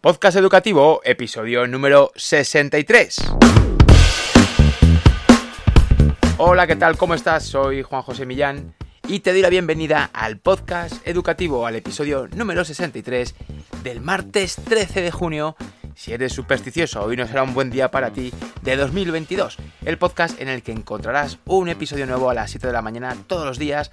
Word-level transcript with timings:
Podcast 0.00 0.38
educativo, 0.38 1.02
episodio 1.04 1.66
número 1.66 2.10
63. 2.16 3.16
Hola, 6.38 6.66
¿qué 6.66 6.74
tal? 6.76 6.96
¿Cómo 6.96 7.12
estás? 7.12 7.44
Soy 7.44 7.82
Juan 7.82 8.00
José 8.00 8.24
Millán 8.24 8.74
y 9.06 9.20
te 9.20 9.32
doy 9.32 9.42
la 9.42 9.50
bienvenida 9.50 10.08
al 10.14 10.38
podcast 10.38 11.06
educativo, 11.06 11.66
al 11.66 11.76
episodio 11.76 12.28
número 12.28 12.64
63 12.64 13.34
del 13.82 14.00
martes 14.00 14.56
13 14.64 15.02
de 15.02 15.10
junio. 15.10 15.54
Si 15.94 16.14
eres 16.14 16.32
supersticioso, 16.32 17.02
hoy 17.02 17.18
no 17.18 17.26
será 17.26 17.42
un 17.42 17.52
buen 17.52 17.68
día 17.68 17.90
para 17.90 18.10
ti 18.10 18.32
de 18.62 18.76
2022. 18.76 19.58
El 19.84 19.98
podcast 19.98 20.40
en 20.40 20.48
el 20.48 20.62
que 20.62 20.72
encontrarás 20.72 21.38
un 21.44 21.68
episodio 21.68 22.06
nuevo 22.06 22.30
a 22.30 22.34
las 22.34 22.52
7 22.52 22.68
de 22.68 22.72
la 22.72 22.80
mañana 22.80 23.14
todos 23.26 23.44
los 23.44 23.58
días 23.58 23.90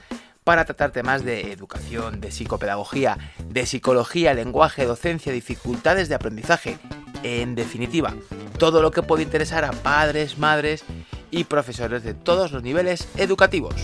para 0.47 0.63
tratar 0.63 0.91
temas 0.91 1.25
de 1.25 1.51
educación, 1.51 2.21
de 2.21 2.31
psicopedagogía, 2.31 3.17
de 3.49 3.65
psicología, 3.65 4.33
lenguaje, 4.33 4.85
docencia, 4.85 5.33
dificultades 5.33 6.07
de 6.07 6.15
aprendizaje. 6.15 6.77
En 7.21 7.53
definitiva, 7.53 8.15
todo 8.57 8.81
lo 8.81 8.91
que 8.91 9.03
puede 9.03 9.23
interesar 9.23 9.65
a 9.65 9.73
padres, 9.73 10.37
madres 10.37 10.85
y 11.31 11.43
profesores 11.43 12.03
de 12.05 12.13
todos 12.13 12.53
los 12.53 12.63
niveles 12.63 13.09
educativos. 13.17 13.75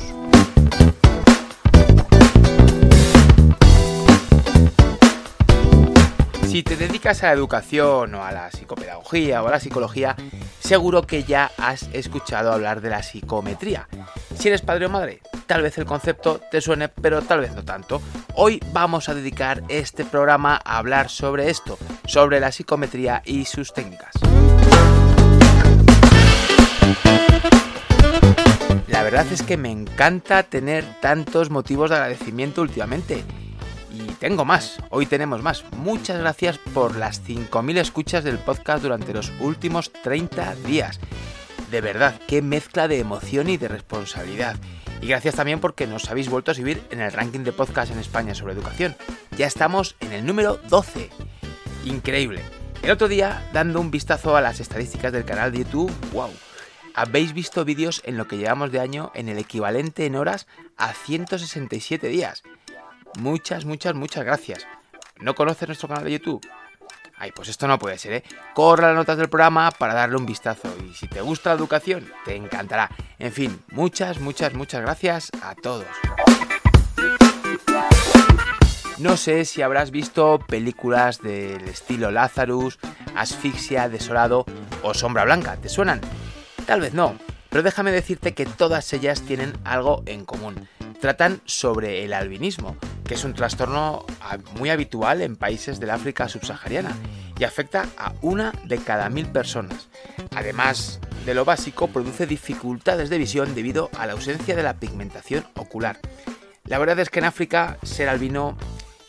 Si 6.48 6.64
te 6.64 6.78
dedicas 6.78 7.24
a 7.24 7.28
la 7.28 7.34
educación 7.34 8.16
o 8.16 8.24
a 8.24 8.32
la 8.32 8.50
psicopedagogía 8.52 9.44
o 9.44 9.50
a 9.50 9.52
la 9.52 9.60
psicología, 9.60 10.16
seguro 10.62 11.02
que 11.02 11.26
ya 11.26 11.52
has 11.58 11.90
escuchado 11.92 12.54
hablar 12.54 12.80
de 12.80 12.90
la 12.90 13.04
psicometría. 13.04 13.90
Si 14.40 14.48
eres 14.48 14.62
padre 14.62 14.86
o 14.86 14.90
madre, 14.90 15.20
tal 15.46 15.62
vez 15.62 15.78
el 15.78 15.86
concepto 15.86 16.40
te 16.52 16.62
suene, 16.62 16.90
pero 16.90 17.22
tal 17.22 17.42
vez 17.42 17.54
no 17.54 17.64
tanto. 17.64 18.02
Hoy 18.36 18.60
vamos 18.72 19.10
a 19.10 19.14
dedicar 19.14 19.64
este 19.70 20.06
programa 20.06 20.60
a 20.64 20.78
hablar 20.78 21.10
sobre 21.10 21.50
esto, 21.50 21.78
sobre 22.06 22.40
la 22.40 22.52
psicometría 22.52 23.22
y 23.26 23.46
sus 23.46 23.74
técnicas. 23.74 24.14
La 28.88 29.04
verdad 29.04 29.26
es 29.32 29.42
que 29.44 29.58
me 29.58 29.72
encanta 29.72 30.44
tener 30.44 30.86
tantos 31.02 31.50
motivos 31.50 31.90
de 31.90 31.96
agradecimiento 31.98 32.62
últimamente 32.62 33.24
y 33.94 34.02
tengo 34.14 34.44
más, 34.46 34.78
hoy 34.90 35.06
tenemos 35.06 35.44
más. 35.44 35.64
Muchas 35.78 36.20
gracias 36.20 36.58
por 36.58 36.96
las 36.96 37.24
5.000 37.24 37.78
escuchas 37.78 38.24
del 38.24 38.40
podcast 38.40 38.82
durante 38.82 39.14
los 39.14 39.32
últimos 39.40 39.92
30 39.92 40.56
días. 40.68 41.00
De 41.70 41.82
verdad, 41.82 42.20
qué 42.28 42.42
mezcla 42.42 42.88
de 42.88 43.00
emoción 43.00 43.50
y 43.50 43.58
de 43.58 43.68
responsabilidad. 43.68 44.56
Y 45.04 45.08
gracias 45.08 45.36
también 45.36 45.60
porque 45.60 45.86
nos 45.86 46.10
habéis 46.10 46.30
vuelto 46.30 46.52
a 46.52 46.54
subir 46.54 46.82
en 46.90 47.02
el 47.02 47.12
ranking 47.12 47.42
de 47.42 47.52
podcast 47.52 47.92
en 47.92 48.00
España 48.00 48.34
sobre 48.34 48.54
educación. 48.54 48.96
Ya 49.36 49.48
estamos 49.48 49.98
en 50.00 50.14
el 50.14 50.26
número 50.26 50.62
12. 50.70 51.10
Increíble. 51.84 52.42
El 52.82 52.92
otro 52.92 53.10
día, 53.10 53.46
dando 53.52 53.82
un 53.82 53.92
vistazo 53.92 54.38
a 54.38 54.42
las 54.42 54.62
estadísticas 54.62 55.12
del 55.12 55.26
canal 55.26 55.52
de 55.52 55.58
YouTube, 55.58 55.92
wow, 56.14 56.30
habéis 56.96 57.34
visto 57.34 57.66
vídeos 57.66 58.02
en 58.06 58.16
lo 58.16 58.30
que 58.30 58.38
llevamos 58.38 58.72
de 58.72 58.80
año 58.80 59.12
en 59.14 59.28
el 59.28 59.40
equivalente 59.40 60.06
en 60.06 60.16
horas 60.16 60.48
a 60.78 60.94
167 60.94 62.08
días. 62.08 62.42
Muchas, 63.20 63.66
muchas, 63.66 63.96
muchas 63.96 64.24
gracias. 64.24 64.66
¿No 65.20 65.36
conoces 65.36 65.68
nuestro 65.68 65.90
canal 65.90 66.06
de 66.06 66.14
YouTube? 66.14 66.48
Ay, 67.24 67.32
pues 67.32 67.48
esto 67.48 67.70
no 67.70 67.80
puede 67.80 67.98
ser, 67.98 68.12
¿eh? 68.12 68.24
Corra 68.54 68.88
las 68.88 68.98
notas 68.98 69.18
del 69.18 69.30
programa 69.30 69.72
para 69.72 69.94
darle 69.94 70.18
un 70.18 70.26
vistazo. 70.26 70.68
Y 70.86 70.94
si 70.94 71.08
te 71.08 71.22
gusta 71.22 71.52
la 71.52 71.56
educación, 71.56 72.12
te 72.26 72.36
encantará. 72.36 72.90
En 73.18 73.32
fin, 73.32 73.62
muchas, 73.72 74.20
muchas, 74.20 74.54
muchas 74.54 74.82
gracias 74.82 75.32
a 75.42 75.56
todos. 75.56 75.86
No 78.98 79.16
sé 79.16 79.46
si 79.46 79.62
habrás 79.62 79.92
visto 79.92 80.38
películas 80.40 81.22
del 81.22 81.66
estilo 81.70 82.12
Lazarus, 82.12 82.78
Asfixia, 83.16 83.88
Desolado 83.88 84.46
o 84.82 84.94
Sombra 84.94 85.24
Blanca. 85.24 85.56
¿Te 85.56 85.70
suenan? 85.70 86.02
Tal 86.66 86.82
vez 86.82 86.94
no, 86.94 87.18
pero 87.48 87.64
déjame 87.64 87.94
decirte 87.94 88.34
que 88.34 88.46
todas 88.46 88.92
ellas 88.92 89.22
tienen 89.22 89.54
algo 89.64 90.04
en 90.08 90.26
común. 90.26 90.68
Tratan 91.00 91.40
sobre 91.46 92.04
el 92.04 92.12
albinismo, 92.12 92.76
que 93.06 93.16
es 93.16 93.24
un 93.24 93.34
trastorno 93.34 94.06
ah, 94.22 94.38
muy 94.58 94.70
habitual 94.70 95.22
en 95.22 95.36
países 95.36 95.80
del 95.80 95.90
África 95.90 96.30
subsahariana 96.30 96.96
y 97.38 97.44
afecta 97.44 97.88
a 97.98 98.14
una 98.22 98.54
de 98.66 98.78
cada 98.78 99.10
mil 99.10 99.28
personas. 99.28 99.90
Además 100.36 101.00
de 101.26 101.34
lo 101.34 101.46
básico, 101.46 101.88
produce 101.88 102.28
dificultades 102.28 103.10
de 103.10 103.18
visión 103.18 103.56
debido 103.56 103.90
a 103.98 104.06
la 104.06 104.14
ausencia 104.14 104.56
de 104.56 104.64
la 104.64 104.76
pigmentación 104.76 105.46
ocular. 105.56 106.00
La 106.66 106.78
verdad 106.78 107.00
es 107.00 107.10
que 107.10 107.20
en 107.20 107.26
África 107.26 107.78
ser 107.84 108.10
albino 108.10 108.58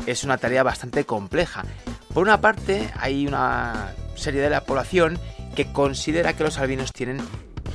es 0.07 0.25
una 0.25 0.39
tarea 0.39 0.63
bastante 0.63 1.05
compleja. 1.05 1.65
Por 2.13 2.23
una 2.23 2.41
parte, 2.41 2.91
hay 2.99 3.27
una 3.27 3.93
serie 4.17 4.41
de 4.41 4.51
la 4.51 4.65
población 4.65 5.19
que 5.55 5.73
considera 5.73 6.35
que 6.35 6.45
los 6.45 6.59
albinos 6.59 6.93
tienen 6.93 7.19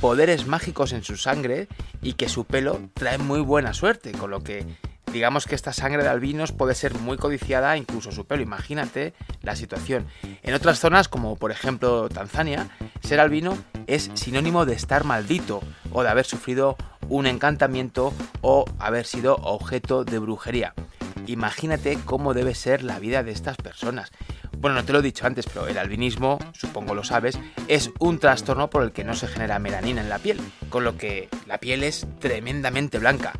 poderes 0.00 0.46
mágicos 0.46 0.92
en 0.92 1.02
su 1.02 1.16
sangre 1.16 1.68
y 2.02 2.14
que 2.14 2.28
su 2.28 2.44
pelo 2.44 2.80
trae 2.94 3.18
muy 3.18 3.40
buena 3.40 3.74
suerte, 3.74 4.12
con 4.12 4.30
lo 4.30 4.42
que 4.42 4.64
digamos 5.12 5.46
que 5.46 5.54
esta 5.54 5.72
sangre 5.72 6.02
de 6.02 6.08
albinos 6.08 6.52
puede 6.52 6.74
ser 6.74 6.94
muy 6.98 7.16
codiciada, 7.16 7.76
incluso 7.76 8.12
su 8.12 8.26
pelo. 8.26 8.42
Imagínate 8.42 9.14
la 9.42 9.56
situación. 9.56 10.06
En 10.42 10.54
otras 10.54 10.78
zonas, 10.78 11.08
como 11.08 11.36
por 11.36 11.50
ejemplo 11.50 12.08
Tanzania, 12.08 12.68
ser 13.00 13.20
albino 13.20 13.56
es 13.86 14.10
sinónimo 14.14 14.66
de 14.66 14.74
estar 14.74 15.04
maldito 15.04 15.62
o 15.92 16.02
de 16.02 16.08
haber 16.08 16.24
sufrido 16.24 16.76
un 17.08 17.26
encantamiento 17.26 18.14
o 18.40 18.64
haber 18.78 19.04
sido 19.06 19.36
objeto 19.36 20.04
de 20.04 20.18
brujería. 20.18 20.74
Imagínate 21.26 21.98
cómo 22.04 22.34
debe 22.34 22.54
ser 22.54 22.82
la 22.82 22.98
vida 22.98 23.22
de 23.22 23.32
estas 23.32 23.56
personas. 23.56 24.10
Bueno, 24.58 24.76
no 24.76 24.84
te 24.84 24.92
lo 24.92 24.98
he 24.98 25.02
dicho 25.02 25.26
antes, 25.26 25.46
pero 25.46 25.66
el 25.68 25.78
albinismo, 25.78 26.38
supongo 26.52 26.94
lo 26.94 27.04
sabes, 27.04 27.38
es 27.68 27.90
un 27.98 28.18
trastorno 28.18 28.68
por 28.68 28.82
el 28.82 28.92
que 28.92 29.04
no 29.04 29.14
se 29.14 29.26
genera 29.26 29.58
melanina 29.58 30.02
en 30.02 30.08
la 30.08 30.18
piel, 30.18 30.40
con 30.68 30.84
lo 30.84 30.96
que 30.96 31.28
la 31.46 31.58
piel 31.58 31.82
es 31.82 32.06
tremendamente 32.18 32.98
blanca. 32.98 33.32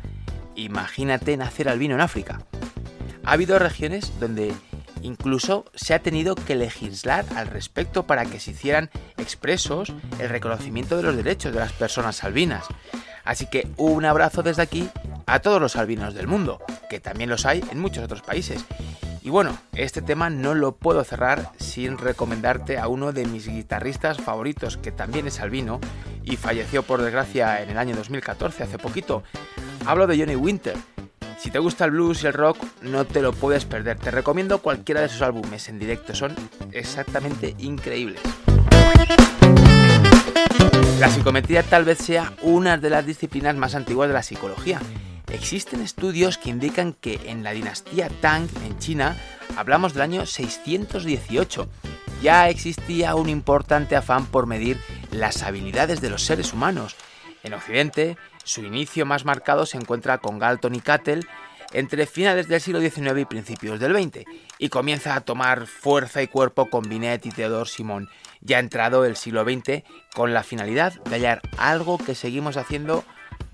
Imagínate 0.55 1.37
nacer 1.37 1.69
albino 1.69 1.95
en 1.95 2.01
África. 2.01 2.41
Ha 3.23 3.33
habido 3.33 3.59
regiones 3.59 4.19
donde 4.19 4.53
incluso 5.03 5.65
se 5.73 5.93
ha 5.93 5.99
tenido 5.99 6.35
que 6.35 6.55
legislar 6.55 7.25
al 7.35 7.47
respecto 7.47 8.05
para 8.07 8.25
que 8.25 8.39
se 8.39 8.51
hicieran 8.51 8.89
expresos 9.17 9.93
el 10.19 10.29
reconocimiento 10.29 10.97
de 10.97 11.03
los 11.03 11.15
derechos 11.15 11.53
de 11.53 11.59
las 11.59 11.73
personas 11.73 12.23
albinas. 12.23 12.65
Así 13.23 13.45
que 13.45 13.67
un 13.77 14.05
abrazo 14.05 14.43
desde 14.43 14.63
aquí 14.63 14.89
a 15.25 15.39
todos 15.39 15.61
los 15.61 15.75
albinos 15.75 16.13
del 16.13 16.27
mundo, 16.27 16.59
que 16.89 16.99
también 16.99 17.29
los 17.29 17.45
hay 17.45 17.63
en 17.71 17.79
muchos 17.79 18.03
otros 18.03 18.21
países. 18.21 18.65
Y 19.23 19.29
bueno, 19.29 19.55
este 19.73 20.01
tema 20.01 20.31
no 20.31 20.55
lo 20.55 20.75
puedo 20.75 21.03
cerrar 21.03 21.51
sin 21.59 21.99
recomendarte 21.99 22.79
a 22.79 22.87
uno 22.87 23.13
de 23.13 23.25
mis 23.25 23.47
guitarristas 23.47 24.17
favoritos, 24.17 24.77
que 24.77 24.91
también 24.91 25.27
es 25.27 25.39
albino 25.39 25.79
y 26.23 26.37
falleció 26.37 26.81
por 26.81 27.01
desgracia 27.01 27.61
en 27.61 27.69
el 27.69 27.77
año 27.77 27.95
2014, 27.95 28.63
hace 28.63 28.79
poquito. 28.79 29.23
Hablo 29.85 30.07
de 30.07 30.17
Johnny 30.17 30.35
Winter. 30.35 30.75
Si 31.37 31.49
te 31.49 31.59
gusta 31.59 31.85
el 31.85 31.91
blues 31.91 32.23
y 32.23 32.27
el 32.27 32.33
rock, 32.33 32.57
no 32.81 33.05
te 33.05 33.21
lo 33.21 33.33
puedes 33.33 33.65
perder. 33.65 33.97
Te 33.97 34.11
recomiendo 34.11 34.59
cualquiera 34.59 35.01
de 35.01 35.09
sus 35.09 35.21
álbumes 35.21 35.69
en 35.69 35.79
directo, 35.79 36.13
son 36.13 36.35
exactamente 36.71 37.55
increíbles. 37.59 38.21
La 40.99 41.09
psicometría 41.09 41.63
tal 41.63 41.83
vez 41.83 41.97
sea 41.97 42.33
una 42.43 42.77
de 42.77 42.91
las 42.91 43.05
disciplinas 43.05 43.55
más 43.55 43.73
antiguas 43.73 44.07
de 44.07 44.13
la 44.13 44.21
psicología 44.21 44.79
Existen 45.31 45.81
estudios 45.81 46.37
que 46.37 46.49
indican 46.49 46.91
que 46.91 47.19
en 47.25 47.43
la 47.43 47.51
dinastía 47.51 48.09
Tang, 48.19 48.49
en 48.65 48.77
China, 48.79 49.15
hablamos 49.55 49.93
del 49.93 50.01
año 50.01 50.25
618, 50.25 51.69
ya 52.21 52.49
existía 52.49 53.15
un 53.15 53.29
importante 53.29 53.95
afán 53.95 54.25
por 54.25 54.45
medir 54.45 54.77
las 55.09 55.41
habilidades 55.43 56.01
de 56.01 56.09
los 56.09 56.23
seres 56.23 56.51
humanos. 56.51 56.97
En 57.43 57.53
Occidente, 57.53 58.17
su 58.43 58.63
inicio 58.63 59.05
más 59.05 59.25
marcado 59.25 59.65
se 59.65 59.77
encuentra 59.77 60.17
con 60.17 60.39
Galton 60.39 60.75
y 60.75 60.81
Cattell 60.81 61.25
entre 61.73 62.05
finales 62.05 62.47
del 62.47 62.61
siglo 62.61 62.81
XIX 62.81 63.19
y 63.19 63.25
principios 63.25 63.79
del 63.79 63.93
XX, 63.93 64.25
y 64.57 64.69
comienza 64.69 65.15
a 65.15 65.21
tomar 65.21 65.67
fuerza 65.67 66.21
y 66.21 66.27
cuerpo 66.27 66.69
con 66.69 66.83
Binet 66.83 67.25
y 67.25 67.29
Theodore 67.29 67.69
Simon, 67.69 68.09
ya 68.41 68.59
entrado 68.59 69.05
el 69.05 69.15
siglo 69.15 69.43
XX, 69.43 69.83
con 70.13 70.33
la 70.33 70.43
finalidad 70.43 70.93
de 71.03 71.11
hallar 71.11 71.41
algo 71.57 71.97
que 71.97 72.15
seguimos 72.15 72.57
haciendo 72.57 73.03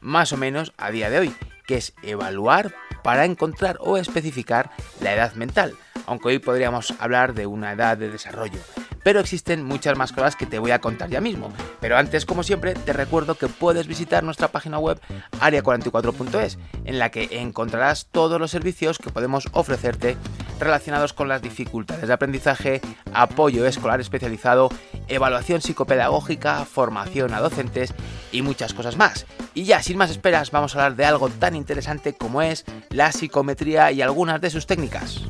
más 0.01 0.31
o 0.33 0.37
menos 0.37 0.73
a 0.77 0.91
día 0.91 1.09
de 1.09 1.19
hoy, 1.19 1.35
que 1.65 1.75
es 1.75 1.93
evaluar 2.01 2.73
para 3.03 3.25
encontrar 3.25 3.77
o 3.81 3.97
especificar 3.97 4.71
la 5.01 5.13
edad 5.13 5.33
mental, 5.33 5.75
aunque 6.05 6.29
hoy 6.29 6.39
podríamos 6.39 6.93
hablar 6.99 7.33
de 7.33 7.45
una 7.45 7.73
edad 7.73 7.97
de 7.97 8.09
desarrollo. 8.09 8.59
Pero 9.07 9.21
existen 9.21 9.63
muchas 9.63 9.97
más 9.97 10.11
cosas 10.11 10.35
que 10.35 10.45
te 10.45 10.59
voy 10.59 10.71
a 10.71 10.81
contar 10.81 11.09
ya 11.09 11.21
mismo. 11.21 11.53
Pero 11.79 11.95
antes, 11.95 12.25
como 12.25 12.43
siempre, 12.43 12.73
te 12.73 12.91
recuerdo 12.91 13.35
que 13.35 13.47
puedes 13.47 13.87
visitar 13.87 14.21
nuestra 14.21 14.49
página 14.49 14.79
web 14.79 14.99
área44.es, 15.39 16.57
en 16.83 16.99
la 16.99 17.09
que 17.09 17.29
encontrarás 17.39 18.07
todos 18.07 18.37
los 18.37 18.51
servicios 18.51 18.97
que 18.97 19.09
podemos 19.09 19.47
ofrecerte 19.53 20.17
relacionados 20.59 21.13
con 21.13 21.29
las 21.29 21.41
dificultades 21.41 22.05
de 22.05 22.13
aprendizaje, 22.13 22.81
apoyo 23.13 23.65
escolar 23.65 24.01
especializado, 24.01 24.67
evaluación 25.07 25.61
psicopedagógica, 25.61 26.65
formación 26.65 27.33
a 27.33 27.39
docentes 27.39 27.93
y 28.33 28.41
muchas 28.41 28.73
cosas 28.73 28.97
más. 28.97 29.25
Y 29.53 29.63
ya, 29.63 29.81
sin 29.81 29.97
más 29.97 30.11
esperas, 30.11 30.51
vamos 30.51 30.75
a 30.75 30.79
hablar 30.79 30.97
de 30.97 31.05
algo 31.05 31.29
tan 31.29 31.55
interesante 31.55 32.11
como 32.11 32.41
es 32.41 32.65
la 32.89 33.13
psicometría 33.13 33.89
y 33.93 34.01
algunas 34.01 34.41
de 34.41 34.49
sus 34.49 34.67
técnicas. 34.67 35.21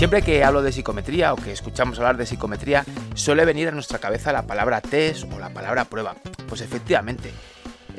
Siempre 0.00 0.22
que 0.22 0.44
hablo 0.44 0.62
de 0.62 0.72
psicometría 0.72 1.34
o 1.34 1.36
que 1.36 1.52
escuchamos 1.52 1.98
hablar 1.98 2.16
de 2.16 2.24
psicometría, 2.24 2.86
suele 3.12 3.44
venir 3.44 3.68
a 3.68 3.70
nuestra 3.70 3.98
cabeza 3.98 4.32
la 4.32 4.46
palabra 4.46 4.80
test 4.80 5.30
o 5.30 5.38
la 5.38 5.50
palabra 5.50 5.84
prueba. 5.84 6.16
Pues 6.48 6.62
efectivamente, 6.62 7.30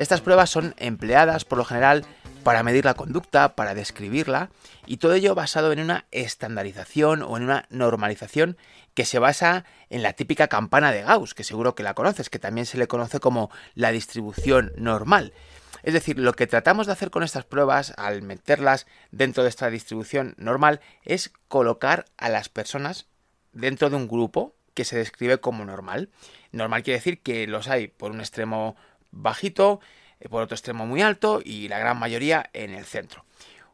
estas 0.00 0.20
pruebas 0.20 0.50
son 0.50 0.74
empleadas 0.78 1.44
por 1.44 1.58
lo 1.58 1.64
general 1.64 2.04
para 2.42 2.64
medir 2.64 2.86
la 2.86 2.94
conducta, 2.94 3.54
para 3.54 3.76
describirla, 3.76 4.50
y 4.84 4.96
todo 4.96 5.14
ello 5.14 5.36
basado 5.36 5.70
en 5.70 5.78
una 5.78 6.06
estandarización 6.10 7.22
o 7.22 7.36
en 7.36 7.44
una 7.44 7.66
normalización 7.70 8.56
que 8.94 9.04
se 9.04 9.20
basa 9.20 9.64
en 9.88 10.02
la 10.02 10.12
típica 10.12 10.48
campana 10.48 10.90
de 10.90 11.02
Gauss, 11.02 11.34
que 11.34 11.44
seguro 11.44 11.76
que 11.76 11.84
la 11.84 11.94
conoces, 11.94 12.30
que 12.30 12.40
también 12.40 12.66
se 12.66 12.78
le 12.78 12.88
conoce 12.88 13.20
como 13.20 13.48
la 13.76 13.92
distribución 13.92 14.72
normal. 14.76 15.32
Es 15.82 15.94
decir, 15.94 16.18
lo 16.18 16.32
que 16.32 16.46
tratamos 16.46 16.86
de 16.86 16.92
hacer 16.92 17.10
con 17.10 17.22
estas 17.22 17.44
pruebas 17.44 17.92
al 17.96 18.22
meterlas 18.22 18.86
dentro 19.10 19.42
de 19.42 19.48
esta 19.48 19.70
distribución 19.70 20.34
normal 20.36 20.80
es 21.04 21.32
colocar 21.48 22.04
a 22.16 22.28
las 22.28 22.48
personas 22.48 23.06
dentro 23.52 23.90
de 23.90 23.96
un 23.96 24.08
grupo 24.08 24.54
que 24.74 24.84
se 24.84 24.96
describe 24.96 25.38
como 25.38 25.64
normal. 25.64 26.08
Normal 26.52 26.82
quiere 26.82 26.98
decir 26.98 27.20
que 27.20 27.46
los 27.46 27.68
hay 27.68 27.88
por 27.88 28.10
un 28.10 28.20
extremo 28.20 28.76
bajito, 29.10 29.80
eh, 30.20 30.28
por 30.28 30.42
otro 30.42 30.54
extremo 30.54 30.86
muy 30.86 31.02
alto 31.02 31.40
y 31.44 31.68
la 31.68 31.78
gran 31.78 31.98
mayoría 31.98 32.48
en 32.52 32.74
el 32.74 32.84
centro. 32.84 33.24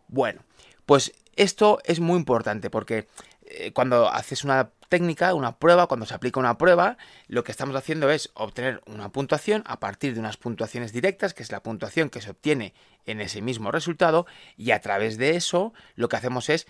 Bueno, 0.09 0.43
pues 0.87 1.13
esto 1.37 1.79
es 1.85 2.01
muy 2.01 2.17
importante 2.17 2.71
porque 2.71 3.07
eh, 3.50 3.73
cuando 3.73 4.09
haces 4.09 4.45
una 4.45 4.71
técnica, 4.89 5.35
una 5.35 5.59
prueba, 5.59 5.87
cuando 5.87 6.06
se 6.06 6.15
aplica 6.15 6.41
una 6.41 6.59
prueba, 6.59 6.97
lo 7.27 7.45
que 7.45 7.53
estamos 7.53 7.77
haciendo 7.77 8.11
es 8.11 8.31
obtener 8.35 8.83
una 8.87 9.11
puntuación 9.11 9.62
a 9.67 9.81
partir 9.81 10.15
de 10.15 10.21
unas 10.21 10.37
puntuaciones 10.37 10.93
directas, 10.93 11.35
que 11.35 11.43
es 11.43 11.53
la 11.53 11.62
puntuación 11.62 12.11
que 12.11 12.21
se 12.21 12.31
obtiene 12.31 12.75
en 13.06 13.21
ese 13.21 13.43
mismo 13.43 13.71
resultado, 13.71 14.27
y 14.56 14.71
a 14.71 14.81
través 14.81 15.19
de 15.19 15.37
eso 15.37 15.73
lo 15.95 16.09
que 16.09 16.17
hacemos 16.17 16.49
es 16.49 16.67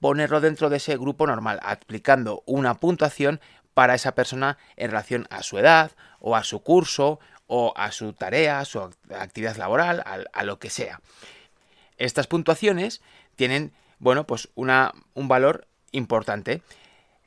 ponerlo 0.00 0.40
dentro 0.40 0.68
de 0.68 0.78
ese 0.78 0.96
grupo 0.96 1.26
normal, 1.26 1.60
aplicando 1.62 2.42
una 2.46 2.74
puntuación 2.74 3.40
para 3.74 3.94
esa 3.94 4.14
persona 4.14 4.58
en 4.76 4.90
relación 4.90 5.26
a 5.30 5.42
su 5.42 5.58
edad 5.58 5.92
o 6.18 6.36
a 6.36 6.44
su 6.44 6.62
curso 6.62 7.20
o 7.46 7.72
a 7.76 7.92
su 7.92 8.12
tarea, 8.12 8.60
a 8.60 8.64
su 8.64 8.80
actividad 9.10 9.56
laboral, 9.56 10.02
a, 10.32 10.44
lo 10.44 10.58
que 10.58 10.70
sea. 10.70 11.00
Estas 11.98 12.26
puntuaciones 12.26 13.02
tienen, 13.36 13.72
bueno, 13.98 14.26
pues 14.26 14.48
una, 14.54 14.92
un 15.14 15.28
valor 15.28 15.66
importante 15.92 16.62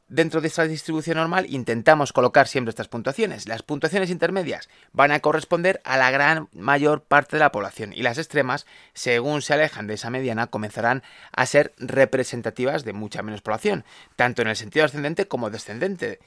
Dentro 0.08 0.40
de 0.40 0.50
esta 0.50 0.66
distribución 0.66 1.18
normal 1.18 1.48
intentamos 1.50 2.14
colocar 2.14 2.48
siempre 2.48 2.70
estas 2.70 2.88
puntuaciones. 2.88 3.48
Las 3.48 3.64
puntuaciones 3.64 4.12
intermedias 4.12 4.70
van 4.94 5.12
a 5.12 5.20
corresponder 5.20 5.82
a 5.84 5.98
la 5.98 6.12
gran 6.12 6.48
mayor 6.54 7.02
parte 7.02 7.38
de 7.38 7.40
la 7.40 7.52
población 7.52 7.92
y 7.92 8.04
las 8.04 8.20
extremas, 8.20 8.68
según 8.94 9.42
se 9.42 9.56
alejan 9.56 9.88
de 9.88 9.96
esa 9.96 10.12
mediana, 10.12 10.46
comenzarán 10.46 11.02
a 11.32 11.48
ser 11.48 11.74
representativas 11.80 12.86
de 12.86 12.94
mucha 12.94 13.24
menos 13.24 13.42
población, 13.42 13.84
tanto 14.16 14.44
en 14.44 14.50
el 14.50 14.56
sentido 14.56 14.86
ascendente 14.86 15.28
como 15.28 15.50
descendente. 15.50 16.20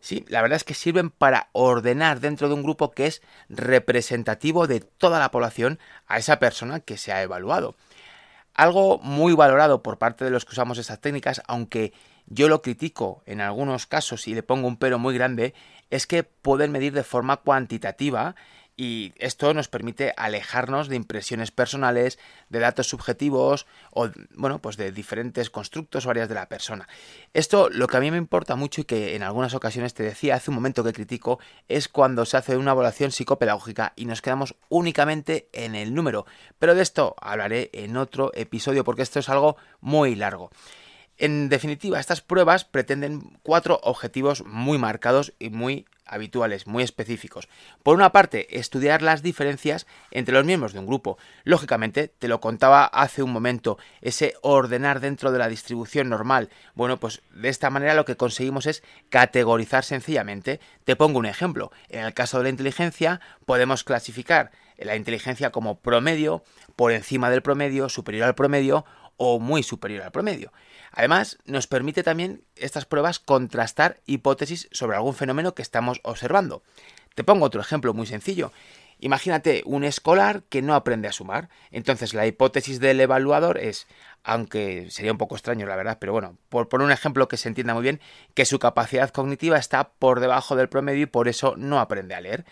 Sí, 0.00 0.24
la 0.28 0.42
verdad 0.42 0.56
es 0.56 0.64
que 0.64 0.74
sirven 0.74 1.10
para 1.10 1.50
ordenar 1.52 2.18
dentro 2.18 2.48
de 2.48 2.54
un 2.54 2.64
grupo 2.64 2.90
que 2.90 3.06
es 3.06 3.22
representativo 3.48 4.66
de 4.66 4.80
toda 4.80 5.20
la 5.20 5.30
población 5.30 5.78
a 6.08 6.18
esa 6.18 6.40
persona 6.40 6.80
que 6.80 6.98
se 6.98 7.12
ha 7.12 7.22
evaluado. 7.22 7.76
Algo 8.54 8.98
muy 8.98 9.34
valorado 9.34 9.82
por 9.82 9.98
parte 9.98 10.24
de 10.24 10.30
los 10.30 10.44
que 10.44 10.52
usamos 10.52 10.78
estas 10.78 11.00
técnicas, 11.00 11.42
aunque 11.46 11.92
yo 12.26 12.48
lo 12.48 12.62
critico 12.62 13.22
en 13.26 13.40
algunos 13.40 13.86
casos 13.86 14.26
y 14.28 14.34
le 14.34 14.42
pongo 14.42 14.68
un 14.68 14.76
pero 14.76 14.98
muy 14.98 15.14
grande, 15.14 15.54
es 15.90 16.06
que 16.06 16.22
pueden 16.22 16.72
medir 16.72 16.92
de 16.92 17.02
forma 17.02 17.38
cuantitativa 17.38 18.34
y 18.76 19.12
esto 19.16 19.54
nos 19.54 19.68
permite 19.68 20.12
alejarnos 20.16 20.88
de 20.88 20.96
impresiones 20.96 21.50
personales, 21.50 22.18
de 22.48 22.58
datos 22.58 22.88
subjetivos 22.88 23.66
o 23.90 24.08
bueno, 24.34 24.58
pues 24.58 24.76
de 24.76 24.92
diferentes 24.92 25.50
constructos 25.50 26.06
o 26.06 26.10
áreas 26.10 26.28
de 26.28 26.34
la 26.34 26.48
persona. 26.48 26.88
Esto 27.32 27.68
lo 27.70 27.86
que 27.86 27.96
a 27.96 28.00
mí 28.00 28.10
me 28.10 28.16
importa 28.16 28.56
mucho 28.56 28.80
y 28.80 28.84
que 28.84 29.14
en 29.14 29.22
algunas 29.22 29.54
ocasiones 29.54 29.94
te 29.94 30.02
decía 30.02 30.34
hace 30.34 30.50
un 30.50 30.56
momento 30.56 30.82
que 30.82 30.92
critico 30.92 31.38
es 31.68 31.88
cuando 31.88 32.24
se 32.24 32.36
hace 32.36 32.56
una 32.56 32.72
evaluación 32.72 33.12
psicopedagógica 33.12 33.92
y 33.96 34.06
nos 34.06 34.22
quedamos 34.22 34.56
únicamente 34.68 35.48
en 35.52 35.74
el 35.74 35.94
número, 35.94 36.26
pero 36.58 36.74
de 36.74 36.82
esto 36.82 37.14
hablaré 37.20 37.70
en 37.72 37.96
otro 37.96 38.32
episodio 38.34 38.84
porque 38.84 39.02
esto 39.02 39.20
es 39.20 39.28
algo 39.28 39.56
muy 39.80 40.14
largo. 40.14 40.50
En 41.16 41.48
definitiva, 41.48 42.00
estas 42.00 42.20
pruebas 42.20 42.64
pretenden 42.64 43.38
cuatro 43.42 43.78
objetivos 43.84 44.44
muy 44.44 44.78
marcados 44.78 45.32
y 45.38 45.50
muy 45.50 45.86
habituales, 46.06 46.66
muy 46.66 46.82
específicos. 46.82 47.48
Por 47.82 47.94
una 47.94 48.12
parte, 48.12 48.58
estudiar 48.58 49.00
las 49.00 49.22
diferencias 49.22 49.86
entre 50.10 50.34
los 50.34 50.44
miembros 50.44 50.72
de 50.72 50.80
un 50.80 50.86
grupo. 50.86 51.16
Lógicamente, 51.44 52.08
te 52.08 52.28
lo 52.28 52.40
contaba 52.40 52.84
hace 52.84 53.22
un 53.22 53.32
momento, 53.32 53.78
ese 54.00 54.34
ordenar 54.42 55.00
dentro 55.00 55.32
de 55.32 55.38
la 55.38 55.48
distribución 55.48 56.08
normal. 56.08 56.50
Bueno, 56.74 56.98
pues 56.98 57.22
de 57.32 57.48
esta 57.48 57.70
manera 57.70 57.94
lo 57.94 58.04
que 58.04 58.16
conseguimos 58.16 58.66
es 58.66 58.82
categorizar 59.08 59.84
sencillamente. 59.84 60.60
Te 60.84 60.96
pongo 60.96 61.18
un 61.18 61.26
ejemplo. 61.26 61.70
En 61.88 62.04
el 62.04 62.12
caso 62.12 62.38
de 62.38 62.44
la 62.44 62.50
inteligencia, 62.50 63.20
podemos 63.46 63.84
clasificar 63.84 64.50
la 64.76 64.96
inteligencia 64.96 65.50
como 65.50 65.78
promedio, 65.78 66.42
por 66.74 66.90
encima 66.90 67.30
del 67.30 67.42
promedio, 67.42 67.88
superior 67.88 68.26
al 68.26 68.34
promedio 68.34 68.84
o 69.16 69.38
muy 69.38 69.62
superior 69.62 70.02
al 70.02 70.12
promedio. 70.12 70.52
Además, 70.92 71.38
nos 71.44 71.66
permite 71.66 72.02
también 72.02 72.44
estas 72.56 72.86
pruebas 72.86 73.18
contrastar 73.18 74.00
hipótesis 74.06 74.68
sobre 74.70 74.96
algún 74.96 75.14
fenómeno 75.14 75.54
que 75.54 75.62
estamos 75.62 76.00
observando. 76.04 76.62
Te 77.14 77.24
pongo 77.24 77.46
otro 77.46 77.60
ejemplo 77.60 77.94
muy 77.94 78.06
sencillo. 78.06 78.52
Imagínate 79.00 79.62
un 79.66 79.84
escolar 79.84 80.44
que 80.44 80.62
no 80.62 80.74
aprende 80.74 81.08
a 81.08 81.12
sumar. 81.12 81.48
Entonces 81.70 82.14
la 82.14 82.26
hipótesis 82.26 82.80
del 82.80 83.00
evaluador 83.00 83.58
es, 83.58 83.86
aunque 84.22 84.90
sería 84.90 85.12
un 85.12 85.18
poco 85.18 85.34
extraño 85.34 85.66
la 85.66 85.76
verdad, 85.76 85.98
pero 86.00 86.12
bueno, 86.12 86.36
por 86.48 86.68
poner 86.68 86.86
un 86.86 86.92
ejemplo 86.92 87.28
que 87.28 87.36
se 87.36 87.48
entienda 87.48 87.74
muy 87.74 87.82
bien, 87.82 88.00
que 88.34 88.44
su 88.44 88.58
capacidad 88.58 89.10
cognitiva 89.10 89.58
está 89.58 89.90
por 89.90 90.20
debajo 90.20 90.56
del 90.56 90.68
promedio 90.68 91.02
y 91.02 91.06
por 91.06 91.28
eso 91.28 91.54
no 91.56 91.80
aprende 91.80 92.14
a 92.14 92.20
leer. 92.20 92.44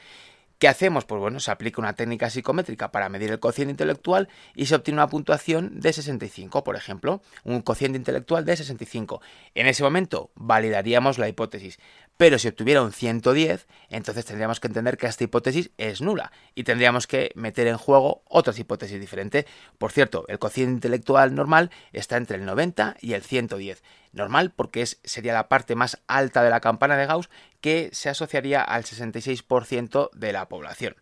¿Qué 0.62 0.68
hacemos? 0.68 1.04
Pues 1.04 1.20
bueno, 1.20 1.40
se 1.40 1.50
aplica 1.50 1.80
una 1.80 1.94
técnica 1.94 2.30
psicométrica 2.30 2.92
para 2.92 3.08
medir 3.08 3.32
el 3.32 3.40
cociente 3.40 3.72
intelectual 3.72 4.28
y 4.54 4.66
se 4.66 4.76
obtiene 4.76 5.00
una 5.00 5.08
puntuación 5.08 5.80
de 5.80 5.92
65, 5.92 6.62
por 6.62 6.76
ejemplo, 6.76 7.20
un 7.42 7.62
cociente 7.62 7.98
intelectual 7.98 8.44
de 8.44 8.56
65. 8.56 9.20
En 9.56 9.66
ese 9.66 9.82
momento 9.82 10.30
validaríamos 10.36 11.18
la 11.18 11.26
hipótesis, 11.26 11.80
pero 12.22 12.38
si 12.38 12.46
obtuviera 12.46 12.82
un 12.82 12.92
110, 12.92 13.66
entonces 13.88 14.24
tendríamos 14.24 14.60
que 14.60 14.68
entender 14.68 14.96
que 14.96 15.08
esta 15.08 15.24
hipótesis 15.24 15.72
es 15.76 16.00
nula 16.00 16.30
y 16.54 16.62
tendríamos 16.62 17.08
que 17.08 17.32
meter 17.34 17.66
en 17.66 17.76
juego 17.76 18.22
otras 18.28 18.60
hipótesis 18.60 19.00
diferentes. 19.00 19.44
Por 19.76 19.90
cierto, 19.90 20.24
el 20.28 20.38
cociente 20.38 20.70
intelectual 20.70 21.34
normal 21.34 21.72
está 21.92 22.16
entre 22.16 22.36
el 22.36 22.44
90 22.44 22.94
y 23.00 23.14
el 23.14 23.22
110 23.22 23.82
normal 24.12 24.52
porque 24.52 24.82
es, 24.82 25.00
sería 25.02 25.32
la 25.32 25.48
parte 25.48 25.74
más 25.74 26.00
alta 26.06 26.44
de 26.44 26.50
la 26.50 26.60
campana 26.60 26.96
de 26.96 27.06
Gauss 27.06 27.28
que 27.60 27.90
se 27.90 28.08
asociaría 28.08 28.62
al 28.62 28.84
66% 28.84 30.10
de 30.12 30.32
la 30.32 30.48
población. 30.48 30.94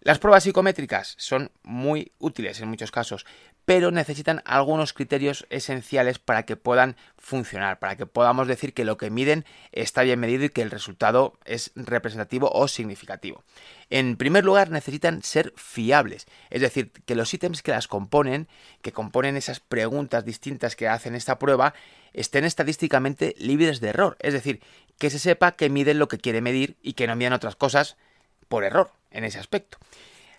Las 0.00 0.20
pruebas 0.20 0.44
psicométricas 0.44 1.16
son 1.18 1.50
muy 1.64 2.12
útiles 2.18 2.60
en 2.60 2.68
muchos 2.68 2.92
casos, 2.92 3.26
pero 3.68 3.90
necesitan 3.90 4.40
algunos 4.46 4.94
criterios 4.94 5.46
esenciales 5.50 6.18
para 6.18 6.44
que 6.44 6.56
puedan 6.56 6.96
funcionar, 7.18 7.78
para 7.78 7.96
que 7.96 8.06
podamos 8.06 8.48
decir 8.48 8.72
que 8.72 8.86
lo 8.86 8.96
que 8.96 9.10
miden 9.10 9.44
está 9.72 10.04
bien 10.04 10.18
medido 10.18 10.46
y 10.46 10.48
que 10.48 10.62
el 10.62 10.70
resultado 10.70 11.34
es 11.44 11.72
representativo 11.74 12.50
o 12.50 12.66
significativo. 12.66 13.44
En 13.90 14.16
primer 14.16 14.46
lugar, 14.46 14.70
necesitan 14.70 15.22
ser 15.22 15.52
fiables, 15.58 16.26
es 16.48 16.62
decir, 16.62 16.92
que 17.04 17.14
los 17.14 17.34
ítems 17.34 17.60
que 17.60 17.72
las 17.72 17.88
componen, 17.88 18.48
que 18.80 18.92
componen 18.92 19.36
esas 19.36 19.60
preguntas 19.60 20.24
distintas 20.24 20.74
que 20.74 20.88
hacen 20.88 21.14
esta 21.14 21.38
prueba, 21.38 21.74
estén 22.14 22.46
estadísticamente 22.46 23.34
libres 23.36 23.80
de 23.80 23.90
error, 23.90 24.16
es 24.20 24.32
decir, 24.32 24.62
que 24.96 25.10
se 25.10 25.18
sepa 25.18 25.52
que 25.52 25.68
miden 25.68 25.98
lo 25.98 26.08
que 26.08 26.16
quiere 26.16 26.40
medir 26.40 26.78
y 26.80 26.94
que 26.94 27.06
no 27.06 27.16
midan 27.16 27.34
otras 27.34 27.54
cosas 27.54 27.98
por 28.48 28.64
error 28.64 28.92
en 29.10 29.24
ese 29.24 29.38
aspecto. 29.38 29.76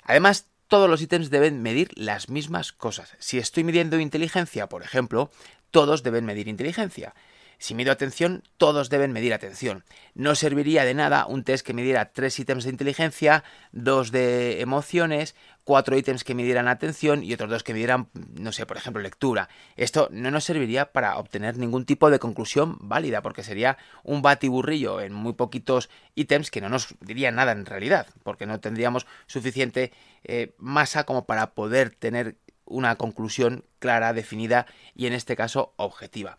Además, 0.01 0.47
todos 0.69 0.89
los 0.89 1.01
ítems 1.01 1.29
deben 1.31 1.61
medir 1.61 1.89
las 1.95 2.29
mismas 2.29 2.71
cosas. 2.71 3.15
Si 3.19 3.39
estoy 3.39 3.63
midiendo 3.65 3.99
inteligencia, 3.99 4.69
por 4.69 4.83
ejemplo, 4.83 5.31
todos 5.71 6.03
deben 6.03 6.25
medir 6.25 6.47
inteligencia. 6.47 7.13
Si 7.59 7.75
mido 7.75 7.91
atención, 7.91 8.41
todos 8.55 8.89
deben 8.89 9.11
medir 9.11 9.33
atención. 9.33 9.83
No 10.15 10.33
serviría 10.35 10.85
de 10.85 10.93
nada 10.93 11.25
un 11.25 11.43
test 11.43 11.65
que 11.65 11.73
midiera 11.73 12.13
tres 12.13 12.39
ítems 12.39 12.63
de 12.63 12.69
inteligencia, 12.69 13.43
dos 13.73 14.11
de 14.11 14.61
emociones, 14.61 15.35
cuatro 15.65 15.97
ítems 15.97 16.23
que 16.23 16.35
midieran 16.35 16.69
atención 16.69 17.21
y 17.21 17.33
otros 17.33 17.49
dos 17.49 17.63
que 17.63 17.73
midieran, 17.73 18.07
no 18.39 18.53
sé, 18.53 18.65
por 18.65 18.77
ejemplo, 18.77 19.01
lectura. 19.01 19.49
Esto 19.75 20.07
no 20.09 20.31
nos 20.31 20.45
serviría 20.45 20.93
para 20.93 21.17
obtener 21.17 21.57
ningún 21.57 21.83
tipo 21.83 22.09
de 22.09 22.17
conclusión 22.17 22.77
válida, 22.79 23.21
porque 23.21 23.43
sería 23.43 23.77
un 24.03 24.21
batiburrillo 24.21 25.01
en 25.01 25.11
muy 25.11 25.33
poquitos 25.33 25.89
ítems 26.15 26.51
que 26.51 26.61
no 26.61 26.69
nos 26.69 26.95
diría 27.01 27.29
nada 27.29 27.51
en 27.51 27.65
realidad, 27.65 28.07
porque 28.23 28.45
no 28.45 28.61
tendríamos 28.61 29.05
suficiente 29.27 29.91
eh, 30.23 30.55
masa 30.57 31.03
como 31.03 31.25
para 31.25 31.51
poder 31.51 31.89
tener 31.89 32.37
una 32.69 32.95
conclusión 32.95 33.65
clara, 33.79 34.13
definida 34.13 34.65
y 34.95 35.07
en 35.07 35.13
este 35.13 35.35
caso 35.35 35.73
objetiva. 35.75 36.37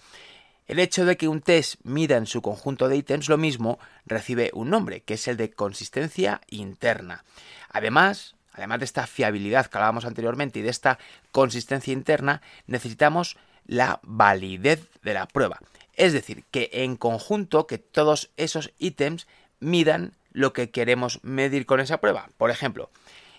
El 0.71 0.79
hecho 0.79 1.05
de 1.05 1.17
que 1.17 1.27
un 1.27 1.41
test 1.41 1.81
mida 1.83 2.17
en 2.17 2.27
su 2.27 2.43
conjunto 2.43 2.89
de 2.89 2.97
ítems 2.97 3.29
lo 3.29 3.37
mismo 3.37 3.81
recibe 4.07 4.53
un 4.55 4.71
nombre, 4.71 5.01
que 5.01 5.15
es 5.15 5.27
el 5.27 5.37
de 5.37 5.51
consistencia 5.51 6.43
interna. 6.49 7.25
Además, 7.71 8.37
además 8.53 8.79
de 8.79 8.85
esta 8.85 9.09
fiabilidad 9.09 9.67
que 9.67 9.79
hablábamos 9.79 10.05
anteriormente 10.05 10.61
y 10.61 10.63
de 10.63 10.69
esta 10.69 11.01
consistencia 11.33 11.93
interna, 11.93 12.41
necesitamos 12.69 13.37
la 13.67 13.99
validez 14.05 14.87
de 15.03 15.15
la 15.15 15.27
prueba. 15.27 15.59
Es 15.95 16.13
decir, 16.13 16.45
que 16.53 16.71
en 16.73 16.95
conjunto 16.95 17.67
que 17.67 17.79
todos 17.79 18.31
esos 18.37 18.73
ítems 18.79 19.27
midan 19.59 20.15
lo 20.33 20.53
que 20.53 20.71
queremos 20.71 21.19
medir 21.25 21.67
con 21.67 21.81
esa 21.81 22.01
prueba. 22.01 22.29
Por 22.37 22.53
ejemplo, 22.53 22.91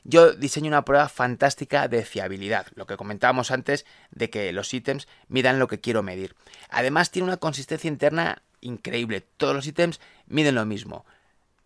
yo 0.04 0.34
diseño 0.34 0.68
una 0.68 0.86
prueba 0.86 1.10
fantástica 1.10 1.88
de 1.88 2.04
fiabilidad, 2.06 2.68
lo 2.76 2.88
que 2.88 2.98
comentábamos 2.98 3.52
antes 3.52 3.86
de 4.10 4.30
que 4.30 4.52
los 4.52 4.74
ítems 4.74 5.08
midan 5.28 5.60
lo 5.60 5.68
que 5.68 5.80
quiero 5.80 6.04
medir. 6.04 6.36
Además 6.70 7.12
tiene 7.12 7.28
una 7.28 7.38
consistencia 7.38 7.88
interna 7.88 8.42
increíble, 8.62 9.22
todos 9.38 9.56
los 9.56 9.68
ítems 9.68 10.00
miden 10.28 10.56
lo 10.56 10.66
mismo, 10.66 11.06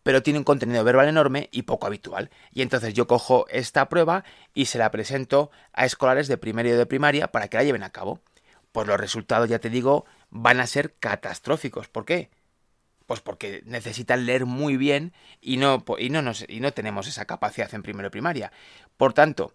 pero 0.03 0.21
tiene 0.21 0.39
un 0.39 0.45
contenido 0.45 0.83
verbal 0.83 1.07
enorme 1.07 1.49
y 1.51 1.63
poco 1.63 1.87
habitual. 1.87 2.29
Y 2.51 2.61
entonces 2.61 2.93
yo 2.93 3.07
cojo 3.07 3.47
esta 3.49 3.89
prueba 3.89 4.23
y 4.53 4.65
se 4.65 4.77
la 4.77 4.91
presento 4.91 5.49
a 5.73 5.85
escolares 5.85 6.27
de 6.27 6.37
primaria 6.37 6.73
y 6.73 6.77
de 6.77 6.85
primaria 6.85 7.31
para 7.31 7.47
que 7.47 7.57
la 7.57 7.63
lleven 7.63 7.83
a 7.83 7.89
cabo. 7.89 8.19
Pues 8.71 8.87
los 8.87 8.99
resultados, 8.99 9.49
ya 9.49 9.59
te 9.59 9.69
digo, 9.69 10.05
van 10.29 10.59
a 10.59 10.67
ser 10.67 10.93
catastróficos. 10.99 11.87
¿Por 11.87 12.05
qué? 12.05 12.29
Pues 13.05 13.21
porque 13.21 13.61
necesitan 13.65 14.25
leer 14.25 14.45
muy 14.45 14.77
bien 14.77 15.13
y 15.41 15.57
no, 15.57 15.83
y 15.99 16.09
no, 16.09 16.21
y 16.47 16.59
no 16.59 16.73
tenemos 16.73 17.07
esa 17.07 17.25
capacidad 17.25 17.73
en 17.73 17.83
primero 17.83 18.07
y 18.07 18.11
primaria. 18.11 18.51
Por 18.97 19.13
tanto, 19.13 19.53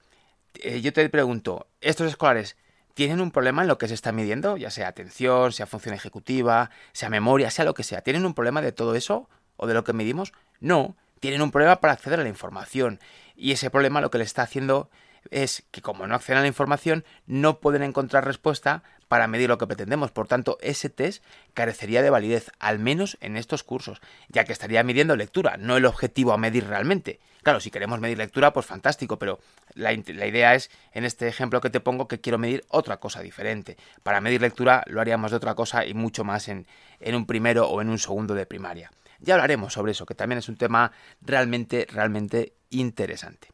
eh, 0.54 0.80
yo 0.80 0.92
te 0.92 1.08
pregunto, 1.08 1.66
¿estos 1.80 2.08
escolares 2.08 2.56
tienen 2.94 3.20
un 3.20 3.30
problema 3.30 3.62
en 3.62 3.68
lo 3.68 3.78
que 3.78 3.88
se 3.88 3.94
está 3.94 4.12
midiendo? 4.12 4.56
Ya 4.56 4.70
sea 4.70 4.88
atención, 4.88 5.52
sea 5.52 5.66
función 5.66 5.94
ejecutiva, 5.94 6.70
sea 6.92 7.10
memoria, 7.10 7.50
sea 7.50 7.64
lo 7.64 7.74
que 7.74 7.82
sea. 7.82 8.02
¿Tienen 8.02 8.26
un 8.26 8.34
problema 8.34 8.62
de 8.62 8.72
todo 8.72 8.94
eso 8.94 9.28
o 9.56 9.66
de 9.66 9.74
lo 9.74 9.84
que 9.84 9.92
medimos? 9.92 10.32
No, 10.60 10.96
tienen 11.20 11.42
un 11.42 11.50
problema 11.50 11.80
para 11.80 11.92
acceder 11.92 12.20
a 12.20 12.22
la 12.22 12.28
información. 12.28 13.00
Y 13.36 13.52
ese 13.52 13.70
problema 13.70 14.00
lo 14.00 14.10
que 14.10 14.18
le 14.18 14.24
está 14.24 14.42
haciendo 14.42 14.90
es 15.30 15.64
que 15.70 15.82
como 15.82 16.06
no 16.06 16.14
acceden 16.14 16.38
a 16.38 16.42
la 16.42 16.48
información, 16.48 17.04
no 17.26 17.60
pueden 17.60 17.82
encontrar 17.82 18.24
respuesta 18.24 18.82
para 19.10 19.26
medir 19.26 19.48
lo 19.48 19.58
que 19.58 19.66
pretendemos. 19.66 20.12
Por 20.12 20.28
tanto, 20.28 20.56
ese 20.60 20.88
test 20.88 21.24
carecería 21.52 22.00
de 22.00 22.10
validez, 22.10 22.52
al 22.60 22.78
menos 22.78 23.18
en 23.20 23.36
estos 23.36 23.64
cursos, 23.64 24.00
ya 24.28 24.44
que 24.44 24.52
estaría 24.52 24.84
midiendo 24.84 25.16
lectura, 25.16 25.56
no 25.56 25.76
el 25.76 25.84
objetivo 25.84 26.32
a 26.32 26.38
medir 26.38 26.68
realmente. 26.68 27.18
Claro, 27.42 27.58
si 27.58 27.72
queremos 27.72 27.98
medir 27.98 28.18
lectura, 28.18 28.52
pues 28.52 28.66
fantástico, 28.66 29.18
pero 29.18 29.40
la, 29.74 29.92
idea 29.92 30.54
es, 30.54 30.70
en 30.92 31.04
este 31.04 31.26
ejemplo 31.26 31.60
que 31.60 31.70
te 31.70 31.80
pongo, 31.80 32.06
que 32.06 32.20
quiero 32.20 32.38
medir 32.38 32.64
otra 32.68 32.98
cosa 32.98 33.20
diferente. 33.20 33.76
Para 34.04 34.20
medir 34.20 34.42
lectura 34.42 34.84
lo 34.86 35.00
haríamos 35.00 35.32
de 35.32 35.38
otra 35.38 35.56
cosa 35.56 35.84
y 35.84 35.92
mucho 35.92 36.22
más 36.22 36.46
en, 36.46 36.68
en 37.00 37.16
un 37.16 37.26
primero 37.26 37.68
o 37.68 37.80
en 37.80 37.88
un 37.88 37.98
segundo 37.98 38.34
de 38.34 38.46
primaria. 38.46 38.92
Ya 39.18 39.34
hablaremos 39.34 39.72
sobre 39.72 39.90
eso, 39.90 40.06
que 40.06 40.14
también 40.14 40.38
es 40.38 40.48
un 40.48 40.56
tema 40.56 40.92
realmente, 41.20 41.84
realmente 41.90 42.52
interesante. 42.70 43.48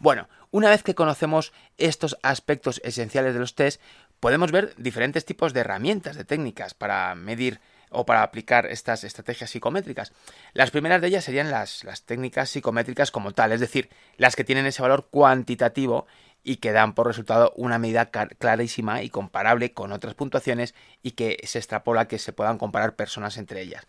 Bueno, 0.00 0.28
una 0.50 0.70
vez 0.70 0.82
que 0.82 0.94
conocemos 0.94 1.52
estos 1.76 2.16
aspectos 2.22 2.80
esenciales 2.84 3.34
de 3.34 3.40
los 3.40 3.54
test, 3.54 3.82
podemos 4.20 4.52
ver 4.52 4.74
diferentes 4.76 5.24
tipos 5.24 5.52
de 5.52 5.60
herramientas, 5.60 6.16
de 6.16 6.24
técnicas 6.24 6.74
para 6.74 7.14
medir 7.14 7.60
o 7.90 8.04
para 8.04 8.22
aplicar 8.22 8.66
estas 8.66 9.04
estrategias 9.04 9.50
psicométricas. 9.50 10.12
Las 10.52 10.70
primeras 10.70 11.00
de 11.00 11.08
ellas 11.08 11.24
serían 11.24 11.50
las, 11.50 11.84
las, 11.84 12.02
técnicas 12.02 12.50
psicométricas 12.50 13.10
como 13.10 13.32
tal, 13.32 13.52
es 13.52 13.60
decir, 13.60 13.88
las 14.16 14.36
que 14.36 14.44
tienen 14.44 14.66
ese 14.66 14.82
valor 14.82 15.08
cuantitativo 15.10 16.06
y 16.44 16.56
que 16.56 16.72
dan 16.72 16.94
por 16.94 17.06
resultado 17.06 17.52
una 17.56 17.78
medida 17.78 18.06
clarísima 18.10 19.02
y 19.02 19.10
comparable 19.10 19.72
con 19.72 19.92
otras 19.92 20.14
puntuaciones 20.14 20.74
y 21.02 21.12
que 21.12 21.38
se 21.44 21.58
extrapola 21.58 22.08
que 22.08 22.18
se 22.18 22.32
puedan 22.32 22.58
comparar 22.58 22.96
personas 22.96 23.36
entre 23.38 23.60
ellas. 23.60 23.86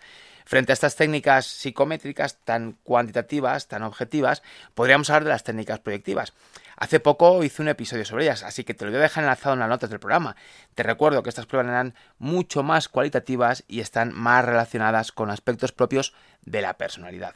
Frente 0.50 0.72
a 0.72 0.74
estas 0.74 0.96
técnicas 0.96 1.46
psicométricas 1.46 2.40
tan 2.44 2.72
cuantitativas, 2.82 3.68
tan 3.68 3.84
objetivas, 3.84 4.42
podríamos 4.74 5.12
hablar 5.12 5.26
de 5.26 5.30
las 5.30 5.44
técnicas 5.44 5.80
proyectivas. 5.80 6.34
Hace 6.76 7.00
poco 7.00 7.44
hice 7.44 7.62
un 7.62 7.68
episodio 7.68 8.04
sobre 8.04 8.24
ellas, 8.24 8.42
así 8.42 8.64
que 8.64 8.74
te 8.74 8.84
lo 8.84 8.90
voy 8.90 8.98
a 8.98 9.04
dejar 9.04 9.26
enlazado 9.26 9.54
en 9.54 9.60
las 9.60 9.70
notas 9.70 9.92
del 9.92 10.00
programa. 10.00 10.36
Te 10.74 10.82
recuerdo 10.82 11.22
que 11.22 11.30
estas 11.30 11.46
pruebas 11.46 11.70
eran 11.70 11.94
mucho 12.18 12.64
más 12.64 12.90
cualitativas 12.90 13.64
y 13.68 13.82
están 13.82 14.12
más 14.12 14.44
relacionadas 14.44 15.12
con 15.12 15.30
aspectos 15.30 15.72
propios 15.72 16.16
de 16.42 16.64
la 16.64 16.80
personalidad. 16.80 17.36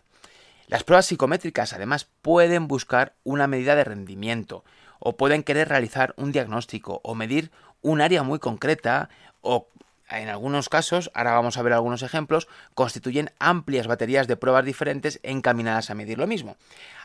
Las 0.65 0.84
pruebas 0.84 1.05
psicométricas 1.05 1.74
además 1.74 2.08
pueden 2.24 2.67
buscar 2.67 3.13
una 3.24 3.46
medida 3.46 3.75
de 3.75 3.84
rendimiento 3.84 4.63
o 4.98 5.17
pueden 5.17 5.43
querer 5.43 5.70
realizar 5.70 6.15
un 6.17 6.32
diagnóstico 6.32 7.00
o 7.03 7.13
medir 7.13 7.51
un 7.84 8.01
área 8.01 8.24
muy 8.24 8.39
concreta 8.39 9.10
o 9.41 9.67
en 10.10 10.29
algunos 10.29 10.69
casos, 10.69 11.12
ahora 11.13 11.33
vamos 11.33 11.57
a 11.57 11.62
ver 11.62 11.74
algunos 11.74 12.03
ejemplos, 12.03 12.48
constituyen 12.74 13.31
amplias 13.39 13.88
baterías 13.88 14.27
de 14.27 14.38
pruebas 14.38 14.65
diferentes 14.65 15.19
encaminadas 15.24 15.89
a 15.89 15.95
medir 15.95 16.17
lo 16.17 16.27
mismo. 16.27 16.57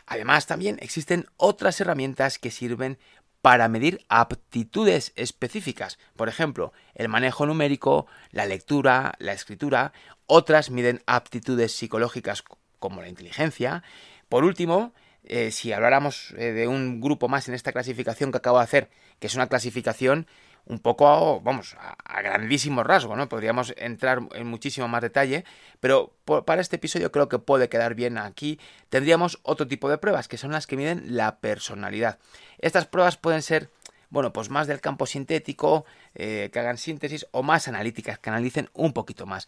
Además, 0.05 0.47
también 0.47 0.77
existen 0.81 1.27
otras 1.37 1.79
herramientas 1.81 2.39
que 2.39 2.51
sirven 2.51 2.97
para 3.41 3.69
medir 3.69 4.05
aptitudes 4.09 5.13
específicas, 5.15 5.97
por 6.15 6.27
ejemplo, 6.27 6.73
el 6.93 7.07
manejo 7.07 7.45
numérico, 7.45 8.05
la 8.31 8.45
lectura, 8.45 9.13
la 9.19 9.31
escritura, 9.31 9.93
otras 10.25 10.69
miden 10.69 11.01
aptitudes 11.05 11.71
psicológicas 11.71 12.43
como 12.79 13.01
la 13.01 13.07
inteligencia. 13.07 13.83
Por 14.27 14.43
último, 14.43 14.93
eh, 15.23 15.51
si 15.51 15.71
habláramos 15.71 16.33
eh, 16.37 16.51
de 16.51 16.67
un 16.67 16.99
grupo 16.99 17.27
más 17.27 17.47
en 17.47 17.53
esta 17.53 17.71
clasificación 17.71 18.31
que 18.31 18.37
acabo 18.37 18.57
de 18.57 18.63
hacer, 18.63 18.89
que 19.19 19.27
es 19.27 19.35
una 19.35 19.47
clasificación 19.47 20.27
un 20.69 20.79
poco, 20.79 21.41
vamos, 21.41 21.75
a, 21.79 22.21
grandísimo 22.21 22.83
rasgo, 22.83 23.15
¿no? 23.15 23.27
Podríamos 23.27 23.73
entrar 23.75 24.21
en 24.33 24.47
muchísimo 24.47 24.87
más 24.87 25.01
detalle, 25.01 25.43
pero 25.79 26.13
para 26.45 26.61
este 26.61 26.75
episodio 26.75 27.11
creo 27.11 27.27
que 27.27 27.39
puede 27.39 27.69
quedar 27.69 27.95
bien 27.95 28.19
aquí. 28.19 28.59
Tendríamos 28.89 29.39
otro 29.41 29.67
tipo 29.67 29.89
de 29.89 29.97
pruebas, 29.97 30.27
que 30.27 30.37
son 30.37 30.51
las 30.51 30.67
que 30.67 30.77
miden 30.77 31.17
la 31.17 31.39
personalidad. 31.39 32.19
Estas 32.59 32.85
pruebas 32.85 33.17
pueden 33.17 33.41
ser, 33.41 33.71
bueno, 34.11 34.31
pues 34.31 34.51
más 34.51 34.67
del 34.67 34.79
campo 34.79 35.07
sintético, 35.07 35.85
eh, 36.13 36.51
que 36.53 36.59
hagan 36.59 36.77
síntesis, 36.77 37.25
o 37.31 37.41
más 37.41 37.67
analíticas, 37.67 38.19
que 38.19 38.29
analicen 38.29 38.69
un 38.73 38.93
poquito 38.93 39.25
más. 39.25 39.47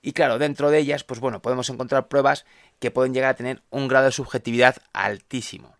Y 0.00 0.14
claro, 0.14 0.38
dentro 0.38 0.70
de 0.70 0.78
ellas, 0.78 1.04
pues 1.04 1.20
bueno, 1.20 1.42
podemos 1.42 1.68
encontrar 1.68 2.08
pruebas 2.08 2.46
que 2.78 2.90
pueden 2.90 3.12
llegar 3.12 3.30
a 3.30 3.36
tener 3.36 3.62
un 3.68 3.88
grado 3.88 4.06
de 4.06 4.12
subjetividad 4.12 4.76
altísimo. 4.94 5.76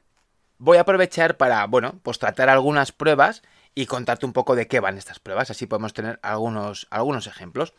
Voy 0.59 0.77
a 0.77 0.83
aprovechar 0.83 1.39
para, 1.39 1.67
bueno, 1.67 1.99
pues 2.03 2.19
tratar 2.19 2.51
algunas 2.51 2.93
pruebas 2.93 3.43
y 3.75 3.87
contarte 3.87 4.27
un 4.27 4.33
poco 4.33 4.55
de 4.55 4.67
qué 4.67 4.81
van 4.81 4.99
estas 4.99 5.19
pruebas, 5.19 5.51
así 5.51 5.67
podemos 5.67 5.93
tener 5.95 6.19
algunos, 6.23 6.87
algunos 6.91 7.27
ejemplos. 7.27 7.75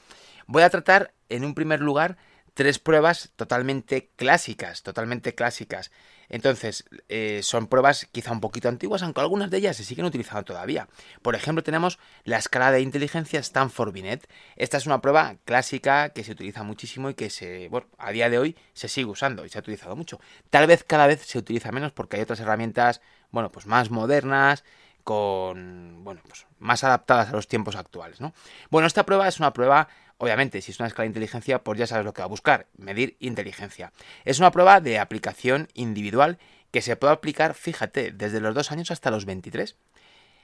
Voy 0.47 0.63
a 0.63 0.69
tratar 0.69 1.13
en 1.29 1.45
un 1.45 1.53
primer 1.53 1.81
lugar 1.81 2.17
tres 2.53 2.79
pruebas 2.79 3.31
totalmente 3.35 4.12
clásicas, 4.15 4.83
totalmente 4.83 5.33
clásicas. 5.33 5.91
Entonces, 6.29 6.85
eh, 7.09 7.41
son 7.43 7.67
pruebas 7.67 8.07
quizá 8.12 8.31
un 8.31 8.39
poquito 8.39 8.69
antiguas, 8.69 9.03
aunque 9.03 9.21
algunas 9.21 9.50
de 9.50 9.57
ellas 9.57 9.77
se 9.77 9.83
siguen 9.83 10.05
utilizando 10.05 10.43
todavía. 10.43 10.88
Por 11.21 11.35
ejemplo, 11.35 11.63
tenemos 11.63 12.00
la 12.23 12.38
escala 12.38 12.71
de 12.71 12.81
inteligencia 12.81 13.39
Stanford-Binet. 13.39 14.27
Esta 14.55 14.77
es 14.77 14.85
una 14.85 15.01
prueba 15.01 15.35
clásica 15.45 16.09
que 16.09 16.23
se 16.23 16.31
utiliza 16.31 16.63
muchísimo 16.63 17.09
y 17.09 17.13
que 17.13 17.29
se, 17.29 17.67
bueno, 17.69 17.88
a 17.97 18.12
día 18.12 18.29
de 18.29 18.39
hoy 18.39 18.55
se 18.73 18.88
sigue 18.88 19.07
usando 19.07 19.45
y 19.45 19.50
se 19.50 19.57
ha 19.57 19.62
utilizado 19.62 19.95
mucho. 19.95 20.19
Tal 20.50 20.67
vez 20.67 20.83
cada 20.83 21.07
vez 21.07 21.21
se 21.21 21.38
utiliza 21.38 21.71
menos 21.71 21.91
porque 21.91 22.17
hay 22.17 22.23
otras 22.23 22.39
herramientas, 22.39 23.01
bueno, 23.31 23.51
pues 23.51 23.65
más 23.65 23.89
modernas, 23.89 24.63
con, 25.03 26.03
bueno, 26.03 26.22
pues 26.27 26.48
más 26.60 26.83
adaptadas 26.83 27.29
a 27.29 27.33
los 27.33 27.48
tiempos 27.48 27.75
actuales, 27.75 28.22
¿no? 28.22 28.33
Bueno, 28.69 28.88
esta 28.88 29.05
prueba 29.05 29.27
es 29.27 29.39
una 29.39 29.53
prueba, 29.53 29.89
obviamente, 30.17 30.62
si 30.62 30.72
es 30.72 30.79
una 30.79 30.88
escala 30.88 31.03
de 31.03 31.07
inteligencia, 31.07 31.63
pues 31.63 31.77
ya 31.77 31.88
sabes 31.88 32.05
lo 32.05 32.13
que 32.13 32.22
va 32.22 32.25
a 32.25 32.29
buscar, 32.29 32.67
medir 32.77 33.17
inteligencia. 33.19 33.91
Es 34.25 34.39
una 34.39 34.51
prueba 34.51 34.79
de 34.79 35.00
aplicación 35.00 35.67
individual 35.74 36.39
que 36.72 36.81
se 36.81 36.95
puede 36.95 37.13
aplicar, 37.13 37.53
fíjate, 37.53 38.12
desde 38.12 38.39
los 38.39 38.55
2 38.55 38.72
años 38.72 38.91
hasta 38.91 39.12
los 39.12 39.25
23. 39.25 39.75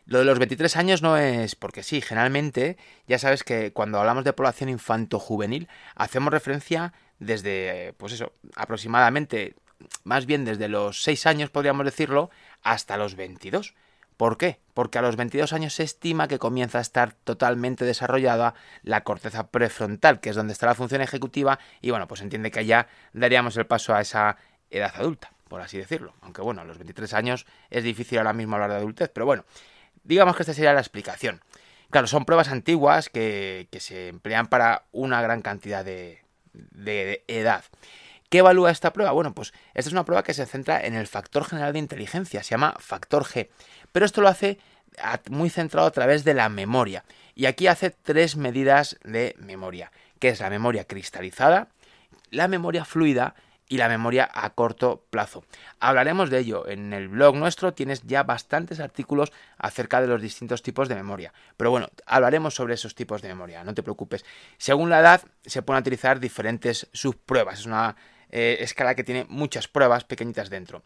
Lo 0.05 0.19
de 0.19 0.25
los 0.25 0.39
23 0.39 0.75
años 0.77 1.01
no 1.01 1.17
es 1.17 1.55
porque 1.55 1.83
sí, 1.83 2.01
generalmente 2.01 2.77
ya 3.07 3.19
sabes 3.19 3.43
que 3.43 3.73
cuando 3.73 3.99
hablamos 3.99 4.23
de 4.23 4.33
población 4.33 4.69
infanto-juvenil 4.69 5.67
hacemos 5.95 6.33
referencia 6.33 6.93
desde, 7.19 7.93
pues 7.97 8.13
eso, 8.13 8.33
aproximadamente, 8.55 9.55
más 10.03 10.25
bien 10.25 10.45
desde 10.45 10.67
los 10.67 11.03
6 11.03 11.27
años 11.27 11.49
podríamos 11.51 11.85
decirlo, 11.85 12.31
hasta 12.63 12.97
los 12.97 13.15
22. 13.15 13.75
¿Por 14.19 14.35
qué? 14.35 14.59
Porque 14.73 14.97
a 14.97 15.01
los 15.01 15.15
22 15.15 15.53
años 15.53 15.75
se 15.75 15.83
estima 15.83 16.27
que 16.27 16.39
comienza 16.39 16.79
a 16.79 16.81
estar 16.81 17.13
totalmente 17.13 17.85
desarrollada 17.85 18.53
la 18.83 19.05
corteza 19.05 19.47
prefrontal, 19.47 20.19
que 20.19 20.31
es 20.31 20.35
donde 20.35 20.51
está 20.51 20.65
la 20.65 20.75
función 20.75 20.99
ejecutiva, 20.99 21.57
y 21.79 21.91
bueno, 21.91 22.05
pues 22.05 22.19
entiende 22.19 22.51
que 22.51 22.65
ya 22.65 22.89
daríamos 23.13 23.55
el 23.55 23.65
paso 23.65 23.95
a 23.95 24.01
esa 24.01 24.35
edad 24.71 24.91
adulta, 24.93 25.31
por 25.47 25.61
así 25.61 25.77
decirlo. 25.77 26.15
Aunque 26.19 26.41
bueno, 26.41 26.59
a 26.59 26.65
los 26.65 26.77
23 26.77 27.13
años 27.13 27.45
es 27.69 27.85
difícil 27.85 28.17
ahora 28.17 28.33
mismo 28.33 28.55
hablar 28.55 28.71
de 28.71 28.75
adultez, 28.75 29.09
pero 29.13 29.25
bueno, 29.25 29.45
digamos 30.03 30.35
que 30.35 30.43
esta 30.43 30.53
sería 30.53 30.73
la 30.73 30.81
explicación. 30.81 31.39
Claro, 31.89 32.07
son 32.07 32.25
pruebas 32.25 32.49
antiguas 32.49 33.07
que, 33.07 33.69
se 33.79 34.09
emplean 34.09 34.47
para 34.47 34.83
una 34.91 35.21
gran 35.21 35.41
cantidad 35.41 35.85
de 35.85 37.23
edad. 37.29 37.63
¿Qué 38.29 38.39
evalúa 38.39 38.71
esta 38.71 38.93
prueba? 38.93 39.11
Bueno, 39.11 39.33
pues 39.33 39.53
esta 39.73 39.89
es 39.89 39.93
una 39.93 40.05
prueba 40.05 40.23
que 40.23 40.33
se 40.33 40.45
centra 40.45 40.79
en 40.85 40.93
el 40.93 41.07
factor 41.07 41.45
general 41.45 41.73
de 41.73 41.79
inteligencia, 41.79 42.43
se 42.43 42.51
llama 42.51 42.75
factor 42.79 43.23
G 43.25 43.49
pero 43.91 44.05
esto 44.05 44.21
lo 44.21 44.27
hace 44.27 44.59
muy 45.29 45.49
centrado 45.49 45.87
a 45.87 45.91
través 45.91 46.23
de 46.23 46.33
la 46.33 46.49
memoria. 46.49 47.03
Y 47.35 47.45
aquí 47.45 47.67
hace 47.67 47.89
tres 47.89 48.35
medidas 48.35 48.97
de 49.03 49.35
memoria, 49.39 49.91
que 50.19 50.29
es 50.29 50.39
la 50.39 50.49
memoria 50.49 50.85
cristalizada, 50.85 51.69
la 52.31 52.47
memoria 52.47 52.85
fluida 52.85 53.35
y 53.71 53.77
la 53.77 53.87
memoria 53.87 54.29
a 54.33 54.49
corto 54.49 55.05
plazo. 55.09 55.45
Hablaremos 55.79 56.29
de 56.31 56.39
ello. 56.39 56.67
En 56.67 56.91
el 56.91 57.07
blog 57.07 57.35
nuestro 57.35 57.73
tienes 57.73 58.01
ya 58.03 58.23
bastantes 58.23 58.79
artículos 58.79 59.31
acerca 59.57 60.01
de 60.01 60.07
los 60.07 60.21
distintos 60.21 60.63
tipos 60.63 60.89
de 60.89 60.95
memoria. 60.95 61.33
Pero 61.55 61.69
bueno, 61.69 61.87
hablaremos 62.07 62.55
sobre 62.55 62.73
esos 62.73 62.95
tipos 62.95 63.21
de 63.21 63.29
memoria, 63.29 63.63
no 63.63 63.75
te 63.75 63.83
preocupes. 63.83 64.25
Según 64.57 64.89
la 64.89 64.99
edad 64.99 65.21
se 65.45 65.61
pueden 65.61 65.81
utilizar 65.81 66.19
diferentes 66.19 66.87
subpruebas. 66.93 67.59
Es 67.59 67.65
una 67.67 67.95
eh, 68.29 68.57
escala 68.61 68.95
que 68.95 69.03
tiene 69.03 69.25
muchas 69.29 69.67
pruebas 69.67 70.03
pequeñitas 70.03 70.49
dentro. 70.49 70.83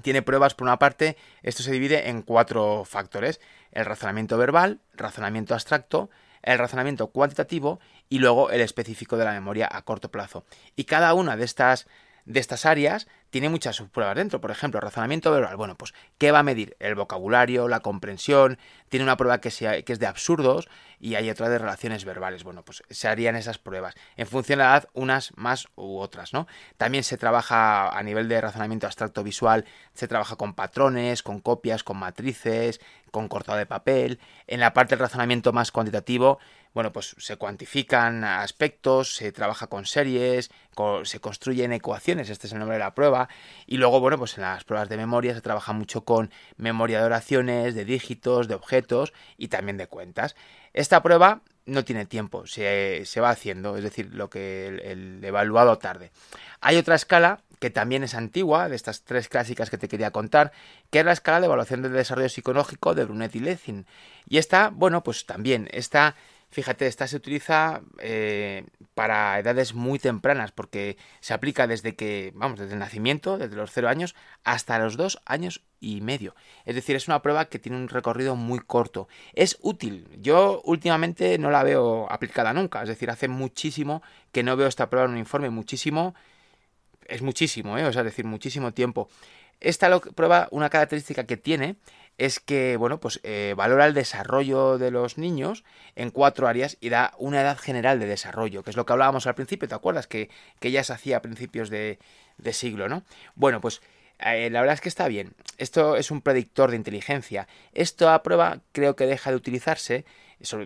Tiene 0.00 0.22
pruebas 0.22 0.54
por 0.54 0.66
una 0.66 0.78
parte, 0.78 1.16
esto 1.42 1.62
se 1.62 1.72
divide 1.72 2.08
en 2.08 2.22
cuatro 2.22 2.84
factores. 2.84 3.40
El 3.72 3.84
razonamiento 3.84 4.38
verbal, 4.38 4.80
razonamiento 4.94 5.54
abstracto, 5.54 6.08
el 6.42 6.58
razonamiento 6.58 7.08
cuantitativo 7.08 7.78
y 8.08 8.18
luego 8.18 8.50
el 8.50 8.60
específico 8.60 9.16
de 9.16 9.24
la 9.24 9.32
memoria 9.32 9.68
a 9.70 9.82
corto 9.82 10.10
plazo. 10.10 10.44
Y 10.76 10.84
cada 10.84 11.14
una 11.14 11.36
de 11.36 11.44
estas 11.44 11.86
de 12.24 12.40
estas 12.40 12.66
áreas 12.66 13.06
tiene 13.30 13.48
muchas 13.48 13.76
subpruebas 13.76 14.16
dentro. 14.16 14.40
Por 14.40 14.50
ejemplo, 14.50 14.78
razonamiento 14.78 15.30
verbal. 15.32 15.56
Bueno, 15.56 15.74
pues, 15.74 15.94
¿qué 16.18 16.32
va 16.32 16.40
a 16.40 16.42
medir? 16.42 16.76
El 16.80 16.94
vocabulario, 16.94 17.66
la 17.66 17.80
comprensión. 17.80 18.58
Tiene 18.90 19.04
una 19.04 19.16
prueba 19.16 19.40
que, 19.40 19.50
sea, 19.50 19.80
que 19.82 19.92
es 19.94 19.98
de 19.98 20.06
absurdos 20.06 20.68
y 21.00 21.14
hay 21.14 21.30
otra 21.30 21.48
de 21.48 21.58
relaciones 21.58 22.04
verbales. 22.04 22.44
Bueno, 22.44 22.62
pues 22.62 22.82
se 22.90 23.08
harían 23.08 23.34
esas 23.34 23.58
pruebas. 23.58 23.94
En 24.16 24.26
función 24.26 24.58
de 24.58 24.64
la 24.64 24.70
edad, 24.72 24.88
unas 24.92 25.32
más 25.36 25.66
u 25.76 25.98
otras, 25.98 26.34
¿no? 26.34 26.46
También 26.76 27.04
se 27.04 27.16
trabaja 27.16 27.88
a 27.88 28.02
nivel 28.02 28.28
de 28.28 28.40
razonamiento 28.40 28.86
abstracto 28.86 29.24
visual, 29.24 29.64
se 29.94 30.06
trabaja 30.06 30.36
con 30.36 30.52
patrones, 30.52 31.22
con 31.22 31.40
copias, 31.40 31.82
con 31.82 31.96
matrices, 31.96 32.80
con 33.10 33.28
cortado 33.28 33.56
de 33.56 33.66
papel. 33.66 34.20
En 34.46 34.60
la 34.60 34.74
parte 34.74 34.94
del 34.94 35.00
razonamiento 35.00 35.54
más 35.54 35.72
cuantitativo, 35.72 36.38
bueno, 36.74 36.92
pues 36.92 37.14
se 37.18 37.36
cuantifican 37.36 38.24
aspectos, 38.24 39.14
se 39.14 39.32
trabaja 39.32 39.66
con 39.66 39.84
series, 39.84 40.50
se 41.04 41.20
construyen 41.20 41.72
ecuaciones, 41.72 42.30
este 42.30 42.46
es 42.46 42.52
el 42.52 42.58
nombre 42.58 42.76
de 42.76 42.84
la 42.84 42.94
prueba, 42.94 43.28
y 43.66 43.76
luego, 43.76 44.00
bueno, 44.00 44.18
pues 44.18 44.36
en 44.38 44.42
las 44.42 44.64
pruebas 44.64 44.88
de 44.88 44.96
memoria 44.96 45.34
se 45.34 45.40
trabaja 45.40 45.72
mucho 45.72 46.04
con 46.04 46.30
memoria 46.56 47.00
de 47.00 47.06
oraciones, 47.06 47.74
de 47.74 47.84
dígitos, 47.84 48.48
de 48.48 48.54
objetos 48.54 49.12
y 49.36 49.48
también 49.48 49.76
de 49.76 49.86
cuentas. 49.86 50.34
Esta 50.72 51.02
prueba 51.02 51.42
no 51.66 51.84
tiene 51.84 52.06
tiempo, 52.06 52.46
se, 52.46 53.04
va 53.20 53.30
haciendo, 53.30 53.76
es 53.76 53.84
decir, 53.84 54.14
lo 54.14 54.30
que 54.30 54.66
el, 54.66 55.22
evaluado 55.22 55.78
tarde. 55.78 56.10
Hay 56.60 56.76
otra 56.76 56.94
escala 56.94 57.40
que 57.60 57.70
también 57.70 58.02
es 58.02 58.14
antigua, 58.14 58.68
de 58.68 58.74
estas 58.74 59.02
tres 59.02 59.28
clásicas 59.28 59.70
que 59.70 59.78
te 59.78 59.86
quería 59.86 60.10
contar, 60.10 60.50
que 60.90 60.98
es 60.98 61.04
la 61.04 61.12
escala 61.12 61.38
de 61.38 61.46
evaluación 61.46 61.82
del 61.82 61.92
desarrollo 61.92 62.28
psicológico 62.28 62.94
de 62.94 63.04
Brunet 63.04 63.36
y 63.36 63.40
Lezin. 63.40 63.86
Y 64.28 64.38
esta, 64.38 64.70
bueno, 64.70 65.04
pues 65.04 65.26
también, 65.26 65.68
esta 65.70 66.16
Fíjate, 66.52 66.86
esta 66.86 67.06
se 67.06 67.16
utiliza 67.16 67.80
eh, 67.98 68.66
para 68.92 69.38
edades 69.38 69.72
muy 69.72 69.98
tempranas 69.98 70.52
porque 70.52 70.98
se 71.20 71.32
aplica 71.32 71.66
desde 71.66 71.96
que, 71.96 72.30
vamos, 72.34 72.58
desde 72.58 72.74
el 72.74 72.78
nacimiento, 72.78 73.38
desde 73.38 73.56
los 73.56 73.72
cero 73.72 73.88
años, 73.88 74.14
hasta 74.44 74.78
los 74.78 74.98
dos 74.98 75.18
años 75.24 75.62
y 75.80 76.02
medio. 76.02 76.34
Es 76.66 76.74
decir, 76.74 76.94
es 76.94 77.08
una 77.08 77.22
prueba 77.22 77.46
que 77.46 77.58
tiene 77.58 77.78
un 77.78 77.88
recorrido 77.88 78.36
muy 78.36 78.58
corto. 78.58 79.08
Es 79.32 79.56
útil. 79.62 80.06
Yo 80.20 80.60
últimamente 80.66 81.38
no 81.38 81.50
la 81.50 81.62
veo 81.62 82.06
aplicada 82.12 82.52
nunca. 82.52 82.82
Es 82.82 82.88
decir, 82.88 83.08
hace 83.08 83.28
muchísimo 83.28 84.02
que 84.30 84.42
no 84.42 84.54
veo 84.54 84.68
esta 84.68 84.90
prueba 84.90 85.06
en 85.06 85.12
un 85.12 85.18
informe. 85.18 85.48
Muchísimo. 85.48 86.14
Es 87.06 87.22
muchísimo, 87.22 87.78
¿eh? 87.78 87.86
O 87.86 87.92
sea, 87.94 88.02
es 88.02 88.06
decir, 88.06 88.26
muchísimo 88.26 88.72
tiempo. 88.72 89.08
Esta 89.58 89.98
prueba, 90.00 90.48
una 90.50 90.68
característica 90.68 91.24
que 91.24 91.38
tiene 91.38 91.76
es 92.18 92.40
que, 92.40 92.76
bueno, 92.76 93.00
pues 93.00 93.20
eh, 93.22 93.54
valora 93.56 93.86
el 93.86 93.94
desarrollo 93.94 94.78
de 94.78 94.90
los 94.90 95.18
niños 95.18 95.64
en 95.96 96.10
cuatro 96.10 96.46
áreas 96.46 96.76
y 96.80 96.88
da 96.88 97.14
una 97.18 97.40
edad 97.40 97.58
general 97.58 97.98
de 97.98 98.06
desarrollo, 98.06 98.62
que 98.62 98.70
es 98.70 98.76
lo 98.76 98.86
que 98.86 98.92
hablábamos 98.92 99.26
al 99.26 99.34
principio, 99.34 99.68
¿te 99.68 99.74
acuerdas? 99.74 100.06
Que, 100.06 100.30
que 100.60 100.70
ya 100.70 100.84
se 100.84 100.92
hacía 100.92 101.18
a 101.18 101.22
principios 101.22 101.70
de, 101.70 101.98
de 102.38 102.52
siglo, 102.52 102.88
¿no? 102.88 103.02
Bueno, 103.34 103.60
pues 103.60 103.80
eh, 104.24 104.50
la 104.50 104.60
verdad 104.60 104.74
es 104.74 104.80
que 104.80 104.88
está 104.88 105.08
bien. 105.08 105.34
Esto 105.58 105.96
es 105.96 106.10
un 106.10 106.20
predictor 106.20 106.70
de 106.70 106.76
inteligencia. 106.76 107.48
Esto 107.72 108.10
a 108.10 108.22
prueba 108.22 108.60
creo 108.72 108.96
que 108.96 109.06
deja 109.06 109.30
de 109.30 109.36
utilizarse. 109.36 110.04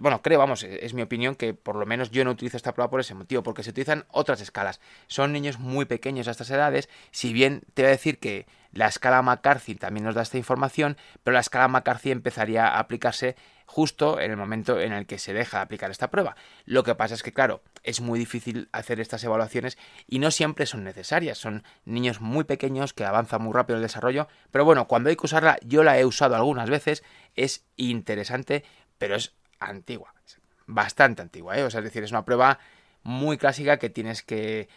Bueno, 0.01 0.23
creo, 0.23 0.39
vamos, 0.39 0.63
es 0.63 0.95
mi 0.95 1.03
opinión 1.03 1.35
que 1.35 1.55
por 1.55 1.77
lo 1.77 1.87
menos 1.87 2.11
yo 2.11 2.25
no 2.25 2.31
utilizo 2.31 2.57
esta 2.57 2.75
prueba 2.75 2.91
por 2.91 3.01
ese 3.01 3.15
motivo, 3.15 3.43
porque 3.43 3.63
se 3.63 3.71
utilizan 3.71 4.05
otras 4.11 4.41
escalas. 4.41 4.81
Son 5.07 5.33
niños 5.33 5.59
muy 5.59 5.85
pequeños 5.85 6.29
a 6.29 6.33
estas 6.33 6.51
edades, 6.51 6.89
si 7.11 7.33
bien 7.33 7.63
te 7.75 7.83
voy 7.83 7.89
a 7.89 7.93
decir 7.93 8.19
que 8.19 8.47
la 8.73 8.89
escala 8.89 9.23
McCarthy 9.23 9.75
también 9.75 10.05
nos 10.05 10.15
da 10.15 10.23
esta 10.23 10.39
información, 10.39 10.97
pero 11.25 11.35
la 11.35 11.41
escala 11.41 11.69
McCarthy 11.69 12.11
empezaría 12.11 12.69
a 12.69 12.79
aplicarse 12.79 13.37
justo 13.65 14.21
en 14.21 14.31
el 14.31 14.37
momento 14.37 14.81
en 14.81 14.93
el 14.93 15.07
que 15.07 15.19
se 15.19 15.33
deja 15.33 15.59
de 15.59 15.63
aplicar 15.65 15.91
esta 15.91 16.11
prueba. 16.11 16.37
Lo 16.65 16.85
que 16.85 16.95
pasa 16.95 17.15
es 17.15 17.23
que, 17.23 17.33
claro, 17.33 17.63
es 17.83 18.01
muy 18.01 18.19
difícil 18.19 18.69
hacer 18.73 19.01
estas 19.01 19.25
evaluaciones 19.25 19.77
y 20.07 20.19
no 20.19 20.31
siempre 20.31 20.67
son 20.67 20.85
necesarias. 20.85 21.39
Son 21.39 21.65
niños 21.85 22.21
muy 22.21 22.45
pequeños 22.45 22.93
que 22.93 23.05
avanzan 23.05 23.43
muy 23.43 23.53
rápido 23.53 23.77
el 23.77 23.83
desarrollo, 23.83 24.29
pero 24.51 24.65
bueno, 24.65 24.87
cuando 24.87 25.11
hay 25.11 25.17
que 25.17 25.27
usarla, 25.27 25.59
yo 25.63 25.83
la 25.83 25.99
he 25.99 26.05
usado 26.05 26.37
algunas 26.37 26.71
veces, 26.71 27.03
es 27.35 27.65
interesante, 27.77 28.65
pero 28.99 29.17
es 29.17 29.35
antigua, 29.61 30.15
bastante 30.67 31.23
antigua, 31.23 31.59
¿eh? 31.59 31.65
O 31.65 31.71
sea, 31.71 31.81
es 31.81 31.85
decir, 31.85 32.03
es 32.03 32.11
una 32.11 32.25
prueba 32.25 32.59
muy 33.03 33.39
clásica 33.39 33.79
que 33.79 33.91
tienes 33.91 34.23
que 34.23 34.69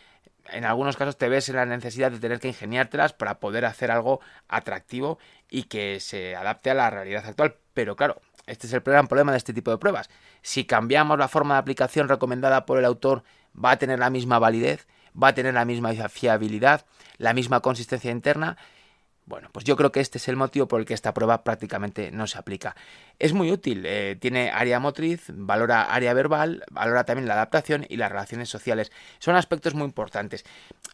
en 0.52 0.65
algunos 0.65 0.98
casos 0.98 1.18
te 1.18 1.30
ves 1.30 1.50
en 1.50 1.56
la 1.56 1.65
necesidad 1.65 2.12
de 2.12 2.20
tener 2.20 2.39
que 2.39 2.48
ingeniártelas 2.48 3.13
para 3.13 3.39
poder 3.39 3.65
hacer 3.65 3.92
algo 3.92 4.20
atractivo 4.48 5.20
y 5.50 5.63
que 5.63 6.00
se 6.00 6.36
adapte 6.36 6.70
a 6.70 6.74
la 6.74 6.89
realidad 6.89 7.26
actual. 7.26 7.56
Pero 7.74 7.96
claro, 7.96 8.22
este 8.48 8.68
es 8.68 8.74
el 8.74 8.82
gran 8.82 9.08
problema 9.08 9.32
de 9.32 9.38
este 9.38 9.54
tipo 9.54 9.72
de 9.72 9.78
pruebas. 9.78 10.10
Si 10.42 10.65
cambiamos 10.65 11.18
la 11.20 11.28
forma 11.28 11.56
de 11.56 11.60
aplicación 11.60 12.10
recomendada 12.10 12.65
por 12.65 12.80
el 12.80 12.86
autor, 12.86 13.24
va 13.54 13.72
a 13.72 13.78
tener 13.78 14.00
la 14.00 14.10
misma 14.10 14.39
validez, 14.39 14.88
va 15.22 15.30
a 15.30 15.34
tener 15.34 15.54
la 15.54 15.65
misma 15.65 15.94
fiabilidad, 16.10 16.86
la 17.18 17.34
misma 17.34 17.60
consistencia 17.60 18.12
interna 18.12 18.58
bueno, 19.30 19.50
pues 19.52 19.63
yo 19.63 19.78
creo 19.78 19.92
que 19.92 20.00
este 20.00 20.18
es 20.18 20.28
el 20.28 20.36
motivo 20.36 20.68
por 20.68 20.80
el 20.80 20.88
que 20.88 20.96
esta 20.96 21.13
prueba 21.13 21.44
prácticamente 21.44 22.10
no 22.10 22.26
se 22.26 22.39
aplica. 22.39 22.76
Es 23.20 23.32
muy 23.32 23.52
útil, 23.52 23.84
eh, 23.86 24.18
tiene 24.20 24.50
área 24.50 24.80
motriz, 24.80 25.26
valora 25.28 25.84
área 25.84 26.15
verbal, 26.15 26.63
valora 26.72 27.04
también 27.04 27.28
la 27.28 27.36
adaptación 27.36 27.86
y 27.88 27.98
las 27.98 28.12
relaciones 28.12 28.50
sociales. 28.50 28.92
Son 29.20 29.36
aspectos 29.36 29.76
muy 29.76 29.86
importantes. 29.86 30.46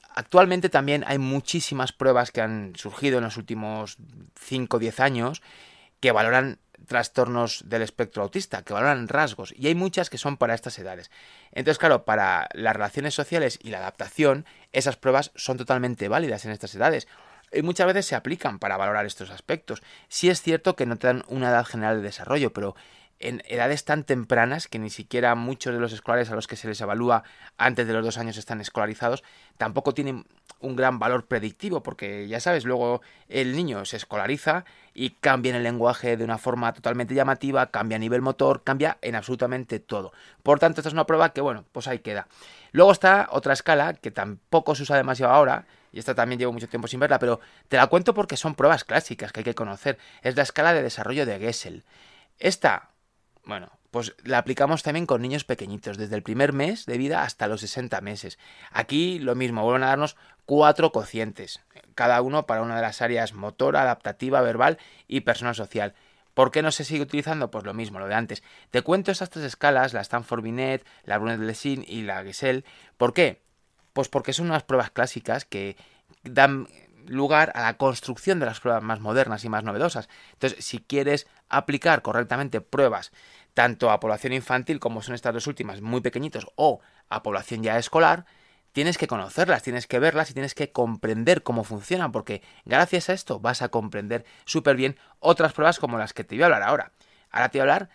Actualmente 0.10 0.68
también 0.68 1.06
hay 1.08 1.18
muchísimas 1.18 1.94
pruebas 1.94 2.32
que 2.32 2.42
han 2.42 2.74
surgido 2.76 3.20
en 3.20 3.24
los 3.24 3.38
últimos 3.38 3.96
5 4.38 4.76
o 4.76 4.80
10 4.82 5.00
años 5.00 5.42
que 6.02 6.12
valoran 6.12 6.60
trastornos 6.88 7.64
del 7.68 7.84
espectro 7.84 8.22
autista, 8.22 8.64
que 8.64 8.74
valoran 8.74 9.08
rasgos, 9.08 9.54
y 9.58 9.68
hay 9.68 9.76
muchas 9.76 10.10
que 10.10 10.18
son 10.18 10.36
para 10.36 10.54
estas 10.54 10.78
edades. 10.78 11.10
Entonces, 11.52 11.80
claro, 11.80 12.04
para 12.04 12.50
las 12.54 12.76
relaciones 12.76 13.14
sociales 13.14 13.58
y 13.64 13.70
la 13.70 13.78
adaptación, 13.78 14.46
esas 14.74 14.98
pruebas 14.98 15.32
son 15.36 15.56
totalmente 15.58 16.10
válidas 16.10 16.46
en 16.46 16.52
estas 16.52 16.76
edades 16.76 17.08
y 17.52 17.62
muchas 17.62 17.88
veces 17.88 18.06
se 18.06 18.16
aplican 18.16 18.60
para 18.60 18.78
valorar 18.78 19.06
estos 19.06 19.30
aspectos. 19.30 19.82
Sí 20.08 20.30
es 20.30 20.42
cierto 20.42 20.76
que 20.76 20.86
no 20.86 20.98
te 20.98 21.08
dan 21.08 21.24
una 21.28 21.50
edad 21.50 21.66
general 21.66 21.98
de 21.98 22.04
desarrollo, 22.04 22.54
pero 22.54 22.76
en 23.20 23.42
edades 23.48 23.86
tan 23.86 24.04
tempranas 24.04 24.68
que 24.68 24.80
ni 24.80 24.90
siquiera 24.90 25.36
muchos 25.36 25.74
de 25.74 25.80
los 25.80 25.94
escolares 25.94 26.30
a 26.32 26.36
los 26.36 26.48
que 26.48 26.58
se 26.58 26.68
les 26.68 26.82
evalúa 26.82 27.24
antes 27.58 27.88
de 27.88 27.94
los 27.94 28.04
dos 28.04 28.18
años 28.18 28.38
están 28.38 28.60
escolarizados, 28.60 29.24
tampoco 29.58 29.94
tienen 29.94 30.26
un 30.60 30.76
gran 30.76 31.00
valor 31.00 31.26
predictivo, 31.26 31.82
porque 31.82 32.28
ya 32.28 32.40
sabes, 32.40 32.66
luego 32.66 33.02
el 33.30 33.56
niño 33.56 33.86
se 33.86 33.98
escolariza 33.98 34.66
y 34.94 35.12
cambia 35.12 35.56
el 35.56 35.64
lenguaje 35.64 36.18
de 36.18 36.24
una 36.24 36.38
forma 36.38 36.74
totalmente 36.74 37.14
llamativa, 37.14 37.72
cambia 37.72 37.96
a 37.96 38.00
nivel 38.00 38.22
motor, 38.22 38.64
cambia 38.64 38.98
en 39.02 39.16
absolutamente 39.16 39.80
todo. 39.80 40.12
Por 40.44 40.60
tanto, 40.60 40.82
esta 40.82 40.90
es 40.90 40.94
una 40.94 41.06
prueba 41.06 41.34
que, 41.34 41.42
bueno, 41.42 41.66
pues 41.72 41.88
ahí 41.88 42.00
queda. 42.00 42.28
Luego 42.72 42.92
está 42.92 43.30
otra 43.32 43.54
escala 43.54 43.94
que 43.94 44.12
tampoco 44.12 44.76
se 44.76 44.84
usa 44.84 44.98
demasiado 44.98 45.34
ahora, 45.34 45.66
y 45.96 46.00
esta 46.00 46.14
también 46.14 46.38
llevo 46.38 46.52
mucho 46.52 46.68
tiempo 46.68 46.90
sin 46.90 47.00
verla, 47.00 47.20
pero 47.20 47.40
te 47.70 47.78
la 47.78 47.88
cuento 47.88 48.14
porque 48.14 48.36
son 48.36 48.54
pruebas 48.54 48.84
clásicas 48.84 49.32
que 49.32 49.40
hay 49.40 49.44
que 49.46 49.56
conocer. 49.56 49.98
Es 50.24 50.36
la 50.36 50.44
escala 50.44 50.74
de 50.74 50.84
desarrollo 50.84 51.26
de 51.26 51.40
Gessel. 51.40 51.86
Esta, 52.38 52.90
bueno, 53.46 53.72
pues 53.92 54.14
la 54.26 54.40
aplicamos 54.40 54.84
también 54.84 55.06
con 55.06 55.22
niños 55.22 55.46
pequeñitos, 55.46 55.98
desde 55.98 56.18
el 56.18 56.22
primer 56.22 56.52
mes 56.52 56.86
de 56.86 56.98
vida 56.98 57.24
hasta 57.24 57.48
los 57.48 57.62
60 57.62 58.02
meses. 58.02 58.38
Aquí 58.72 59.20
lo 59.20 59.36
mismo, 59.36 59.64
vuelven 59.64 59.84
a 59.84 59.88
darnos 59.88 60.18
cuatro 60.46 60.92
cocientes, 60.92 61.62
cada 61.96 62.22
uno 62.22 62.46
para 62.46 62.62
una 62.62 62.76
de 62.76 62.82
las 62.82 63.02
áreas 63.02 63.32
motora, 63.32 63.84
adaptativa, 63.84 64.42
verbal 64.42 64.78
y 65.08 65.22
personal 65.22 65.56
social. 65.56 65.96
¿Por 66.34 66.52
qué 66.52 66.62
no 66.62 66.72
se 66.72 66.84
sigue 66.84 67.04
utilizando? 67.04 67.52
Pues 67.52 67.64
lo 67.64 67.74
mismo, 67.74 68.00
lo 68.00 68.08
de 68.08 68.16
antes. 68.16 68.44
Te 68.70 68.82
cuento 68.82 69.14
estas 69.14 69.30
tres 69.30 69.46
escalas, 69.46 69.94
la 69.94 70.02
Stanford 70.02 70.42
Binet, 70.42 70.86
la 71.06 71.18
Brunet 71.20 71.40
Lessing 71.40 71.86
y 71.88 72.02
la 72.02 72.22
Gesell. 72.22 72.66
¿Por 72.98 73.14
qué? 73.14 73.45
Pues 73.96 74.10
porque 74.10 74.34
son 74.34 74.48
unas 74.48 74.64
pruebas 74.64 74.92
clásicas 74.92 75.46
que 75.46 75.78
dan 76.24 76.68
lugar 77.08 77.54
a 77.56 77.62
la 77.62 77.78
construcción 77.78 78.42
de 78.42 78.46
las 78.46 78.60
pruebas 78.60 78.84
más 78.84 79.00
modernas 79.00 79.46
y 79.46 79.50
más 79.50 79.64
novedosas. 79.64 80.10
Entonces, 80.34 80.66
si 80.66 80.80
quieres 80.80 81.28
aplicar 81.48 82.02
correctamente 82.02 82.60
pruebas 82.60 83.14
tanto 83.54 83.90
a 83.90 84.02
población 84.02 84.34
infantil 84.34 84.82
como 84.82 85.02
son 85.02 85.16
estas 85.16 85.34
dos 85.34 85.48
últimas 85.48 85.80
muy 85.80 86.02
pequeñitos 86.02 86.46
o 86.58 86.82
a 87.08 87.24
población 87.24 87.64
ya 87.64 87.78
escolar, 87.78 88.26
tienes 88.74 88.98
que 88.98 89.08
conocerlas, 89.08 89.64
tienes 89.64 89.88
que 89.88 90.00
verlas 90.00 90.30
y 90.30 90.34
tienes 90.34 90.56
que 90.56 90.74
comprender 90.74 91.42
cómo 91.42 91.64
funcionan, 91.64 92.12
porque 92.12 92.42
gracias 92.66 93.10
a 93.10 93.14
esto 93.14 93.40
vas 93.40 93.62
a 93.62 93.70
comprender 93.70 94.26
súper 94.44 94.76
bien 94.76 94.98
otras 95.22 95.54
pruebas 95.54 95.80
como 95.80 95.98
las 95.98 96.12
que 96.12 96.26
te 96.26 96.36
voy 96.36 96.44
a 96.44 96.46
hablar 96.48 96.64
ahora. 96.64 96.92
Ahora 97.32 97.48
te 97.48 97.60
voy 97.60 97.70
a 97.70 97.76
hablar 97.76 97.90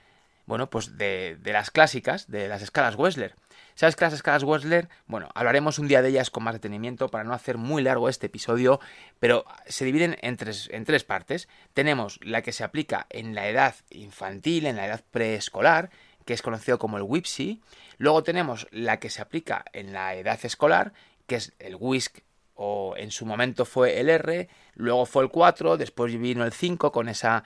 bueno, 0.47 0.69
pues 0.69 0.99
de, 0.99 1.37
de 1.41 1.53
las 1.53 1.71
clásicas, 1.71 2.29
de 2.29 2.49
las 2.49 2.61
escalas 2.61 2.97
Wessler. 2.97 3.37
¿Sabes 3.81 3.97
que 3.97 4.05
las 4.05 4.13
escalas 4.13 4.43
Wessler? 4.43 4.91
Bueno, 5.07 5.31
hablaremos 5.35 5.79
un 5.79 5.89
día 5.89 6.03
de 6.03 6.11
ellas 6.11 6.29
con 6.29 6.45
más 6.45 6.53
detenimiento 6.53 7.09
para 7.09 7.25
no 7.25 7.33
hacer 7.33 7.57
muy 7.57 7.83
largo 7.83 8.11
este 8.11 8.27
episodio, 8.27 8.79
pero 9.21 9.47
se 9.69 9.87
dividen 9.87 10.19
en 10.21 10.37
tres, 10.37 10.69
en 10.71 10.85
tres 10.85 11.03
partes. 11.03 11.49
Tenemos 11.73 12.21
la 12.23 12.43
que 12.43 12.53
se 12.53 12.63
aplica 12.63 13.07
en 13.09 13.35
la 13.35 13.49
edad 13.49 13.75
infantil, 13.89 14.67
en 14.67 14.77
la 14.77 14.85
edad 14.85 15.03
preescolar, 15.11 15.89
que 16.27 16.35
es 16.35 16.43
conocido 16.43 16.79
como 16.79 16.99
el 16.99 17.05
WIPSI. 17.05 17.63
Luego 17.97 18.23
tenemos 18.23 18.69
la 18.71 18.99
que 18.99 19.09
se 19.09 19.23
aplica 19.23 19.65
en 19.73 19.95
la 19.95 20.15
edad 20.15 20.39
escolar, 20.43 20.93
que 21.27 21.37
es 21.37 21.55
el 21.59 21.75
WISC 21.77 22.23
o 22.57 22.93
en 22.99 23.11
su 23.11 23.25
momento 23.25 23.65
fue 23.65 23.99
el 23.99 24.11
R, 24.11 24.51
luego 24.75 25.07
fue 25.07 25.23
el 25.23 25.31
4, 25.31 25.79
después 25.79 26.15
vino 26.21 26.45
el 26.45 26.53
5 26.53 26.93
con 26.93 27.09
esa 27.09 27.45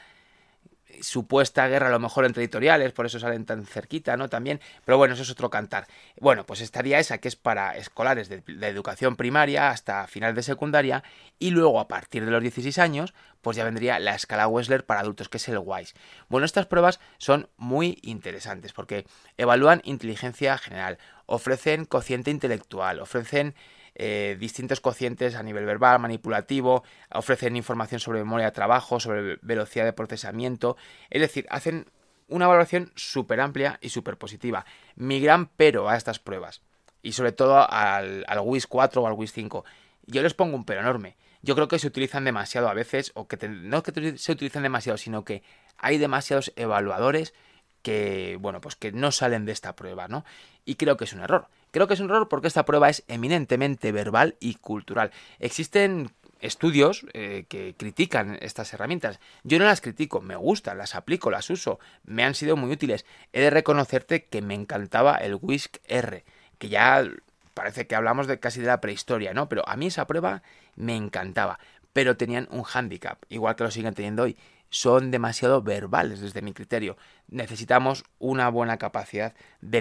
supuesta 1.01 1.67
guerra 1.69 1.89
a 1.89 1.91
lo 1.91 1.99
mejor 1.99 2.25
entre 2.25 2.43
editoriales, 2.43 2.93
por 2.93 3.07
eso 3.07 3.19
salen 3.19 3.45
tan 3.45 3.67
cerquita, 3.67 4.17
¿no? 4.17 4.29
También, 4.29 4.61
pero 4.85 4.99
bueno, 4.99 5.15
eso 5.15 5.23
es 5.23 5.31
otro 5.31 5.51
cantar. 5.51 5.87
Bueno, 6.21 6.45
pues 6.47 6.61
estaría 6.61 6.99
esa 6.99 7.19
que 7.19 7.29
es 7.29 7.37
para 7.37 7.77
escolares 7.77 8.29
de, 8.29 8.43
educación 8.67 9.17
primaria 9.17 9.71
hasta 9.71 10.07
final 10.07 10.35
de 10.35 10.43
secundaria 10.43 11.03
y 11.39 11.51
luego 11.51 11.81
a 11.81 11.89
partir 11.89 12.25
de 12.25 12.31
los 12.31 12.43
16 12.43 12.79
años, 12.79 13.15
pues 13.43 13.57
ya 13.57 13.65
vendría 13.65 13.99
la 13.99 14.15
escala 14.15 14.49
Wessler 14.49 14.85
para 14.85 15.01
adultos, 15.01 15.29
que 15.29 15.39
es 15.39 15.49
el 15.49 15.59
WISE. 15.59 15.95
Bueno, 16.29 16.47
estas 16.47 16.67
pruebas 16.67 17.01
son 17.19 17.49
muy 17.57 17.99
interesantes 18.03 18.73
porque 18.73 19.07
evalúan 19.37 19.81
inteligencia 19.85 20.57
general, 20.59 20.99
ofrecen 21.27 21.85
cociente 21.85 22.31
intelectual, 22.31 23.01
ofrecen 23.01 23.55
eh, 23.95 24.37
distintos 24.39 24.81
cocientes 24.81 25.35
a 25.35 25.43
nivel 25.43 25.65
verbal, 25.65 26.01
manipulativo, 26.01 26.83
ofrecen 27.13 27.57
información 27.57 28.01
sobre 28.01 28.21
memoria 28.21 28.47
de 28.47 28.53
trabajo, 28.53 29.01
sobre 29.01 29.39
velocidad 29.43 29.85
de 29.85 29.93
procesamiento, 29.93 30.77
es 31.11 31.21
decir, 31.21 31.47
hacen 31.51 31.87
una 32.29 32.47
valoración 32.47 32.93
súper 32.97 33.41
amplia 33.41 33.79
y 33.81 33.91
súper 33.91 34.17
positiva. 34.17 34.65
Mi 34.97 35.21
gran 35.21 35.47
pero 35.47 35.89
a 35.89 35.97
estas 35.97 36.19
pruebas, 36.19 36.63
y 37.03 37.13
sobre 37.13 37.33
todo 37.33 37.71
al, 37.71 38.25
al 38.27 38.41
WIS 38.41 38.67
4 38.67 39.03
o 39.03 39.07
al 39.07 39.13
WIS 39.13 39.33
5, 39.33 39.65
yo 40.07 40.23
les 40.23 40.35
pongo 40.35 40.57
un 40.57 40.65
pero 40.65 40.81
enorme. 40.81 41.17
Yo 41.43 41.55
creo 41.55 41.69
que 41.69 41.79
se 41.79 41.87
utilizan 41.87 42.25
demasiado 42.25 42.69
a 42.69 42.75
veces, 42.75 43.13
o 43.15 43.29
que 43.29 43.49
no 43.49 43.83
que 43.83 44.17
se 44.17 44.33
utilizan 44.33 44.63
demasiado, 44.63 44.97
sino 44.97 45.25
que 45.25 45.43
hay 45.77 45.99
demasiados 45.99 46.53
evaluadores 46.57 47.35
que, 47.83 48.39
bueno, 48.41 48.63
pues 48.63 48.77
que 48.77 48.93
no 48.93 49.13
salen 49.13 49.45
de 49.45 49.53
esta 49.53 49.77
prueba, 49.77 50.09
¿no? 50.09 50.25
Y 50.65 50.77
creo 50.77 50.97
que 50.97 51.05
es 51.05 51.13
un 51.13 51.21
error. 51.21 51.49
Creo 51.75 51.89
que 51.89 51.95
es 51.95 52.01
un 52.01 52.09
error 52.09 52.29
porque 52.29 52.47
esta 52.47 52.65
prueba 52.65 52.89
es 52.89 53.03
eminentemente 53.09 53.91
verbal 53.91 54.37
y 54.39 54.55
cultural. 54.55 55.11
Existen 55.41 56.13
estudios 56.39 57.05
eh, 57.15 57.47
que 57.49 57.75
critican 57.77 58.39
estas 58.41 58.73
herramientas. 58.73 59.19
Yo 59.43 59.59
no 59.59 59.65
las 59.65 59.81
critico, 59.81 60.21
me 60.21 60.37
gustan, 60.37 60.79
las 60.79 60.95
aplico, 60.95 61.33
las 61.33 61.51
uso, 61.51 61.81
me 62.05 62.23
han 62.23 62.37
sido 62.37 62.57
muy 62.57 62.71
útiles. 62.71 63.05
He 63.33 63.41
de 63.41 63.51
reconocerte 63.51 64.27
que 64.27 64.41
me 64.41 64.55
encantaba 64.55 65.17
el 65.17 65.37
Whisk 65.43 65.79
R, 65.89 66.25
que 66.59 66.69
ya 66.69 67.11
parece 67.55 67.89
que 67.89 67.97
hablamos 67.97 68.29
de 68.29 68.39
casi 68.39 68.61
de 68.61 68.69
la 68.69 68.81
prehistoria, 68.81 69.35
¿no? 69.35 69.49
Pero 69.49 69.69
a 69.69 69.75
mí 69.75 69.89
esa 69.89 70.07
prueba 70.07 70.45
me 70.77 70.95
encantaba, 70.95 71.59
pero 71.93 72.17
tenían 72.17 72.47
un 72.53 72.63
hándicap, 72.63 73.19
igual 73.31 73.57
que 73.57 73.65
lo 73.65 73.73
siguen 73.73 73.95
teniendo 73.95 74.23
hoy, 74.23 74.37
son 74.75 75.13
demasiado 75.13 75.63
verbales 75.63 76.21
desde 76.21 76.43
mi 76.43 76.53
criterio. 76.53 76.97
Necesitamos 77.29 78.03
una 78.19 78.49
buena 78.49 78.77
capacidad 78.77 79.33
de, 79.61 79.81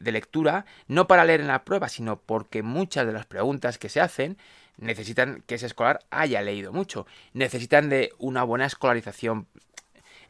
lectura, 0.00 0.64
no 0.88 1.06
para 1.06 1.26
leer 1.26 1.42
en 1.42 1.48
la 1.48 1.62
prueba, 1.66 1.90
sino 1.90 2.18
porque 2.18 2.62
muchas 2.62 3.06
de 3.06 3.12
las 3.12 3.26
preguntas 3.26 3.76
que 3.76 3.90
se 3.90 4.00
hacen 4.00 4.38
necesitan 4.78 5.42
que 5.46 5.56
ese 5.56 5.66
escolar 5.66 6.00
haya 6.08 6.40
leído 6.40 6.72
mucho. 6.72 7.06
Necesitan 7.34 7.90
de 7.90 8.14
una 8.16 8.42
buena 8.42 8.64
escolarización 8.64 9.46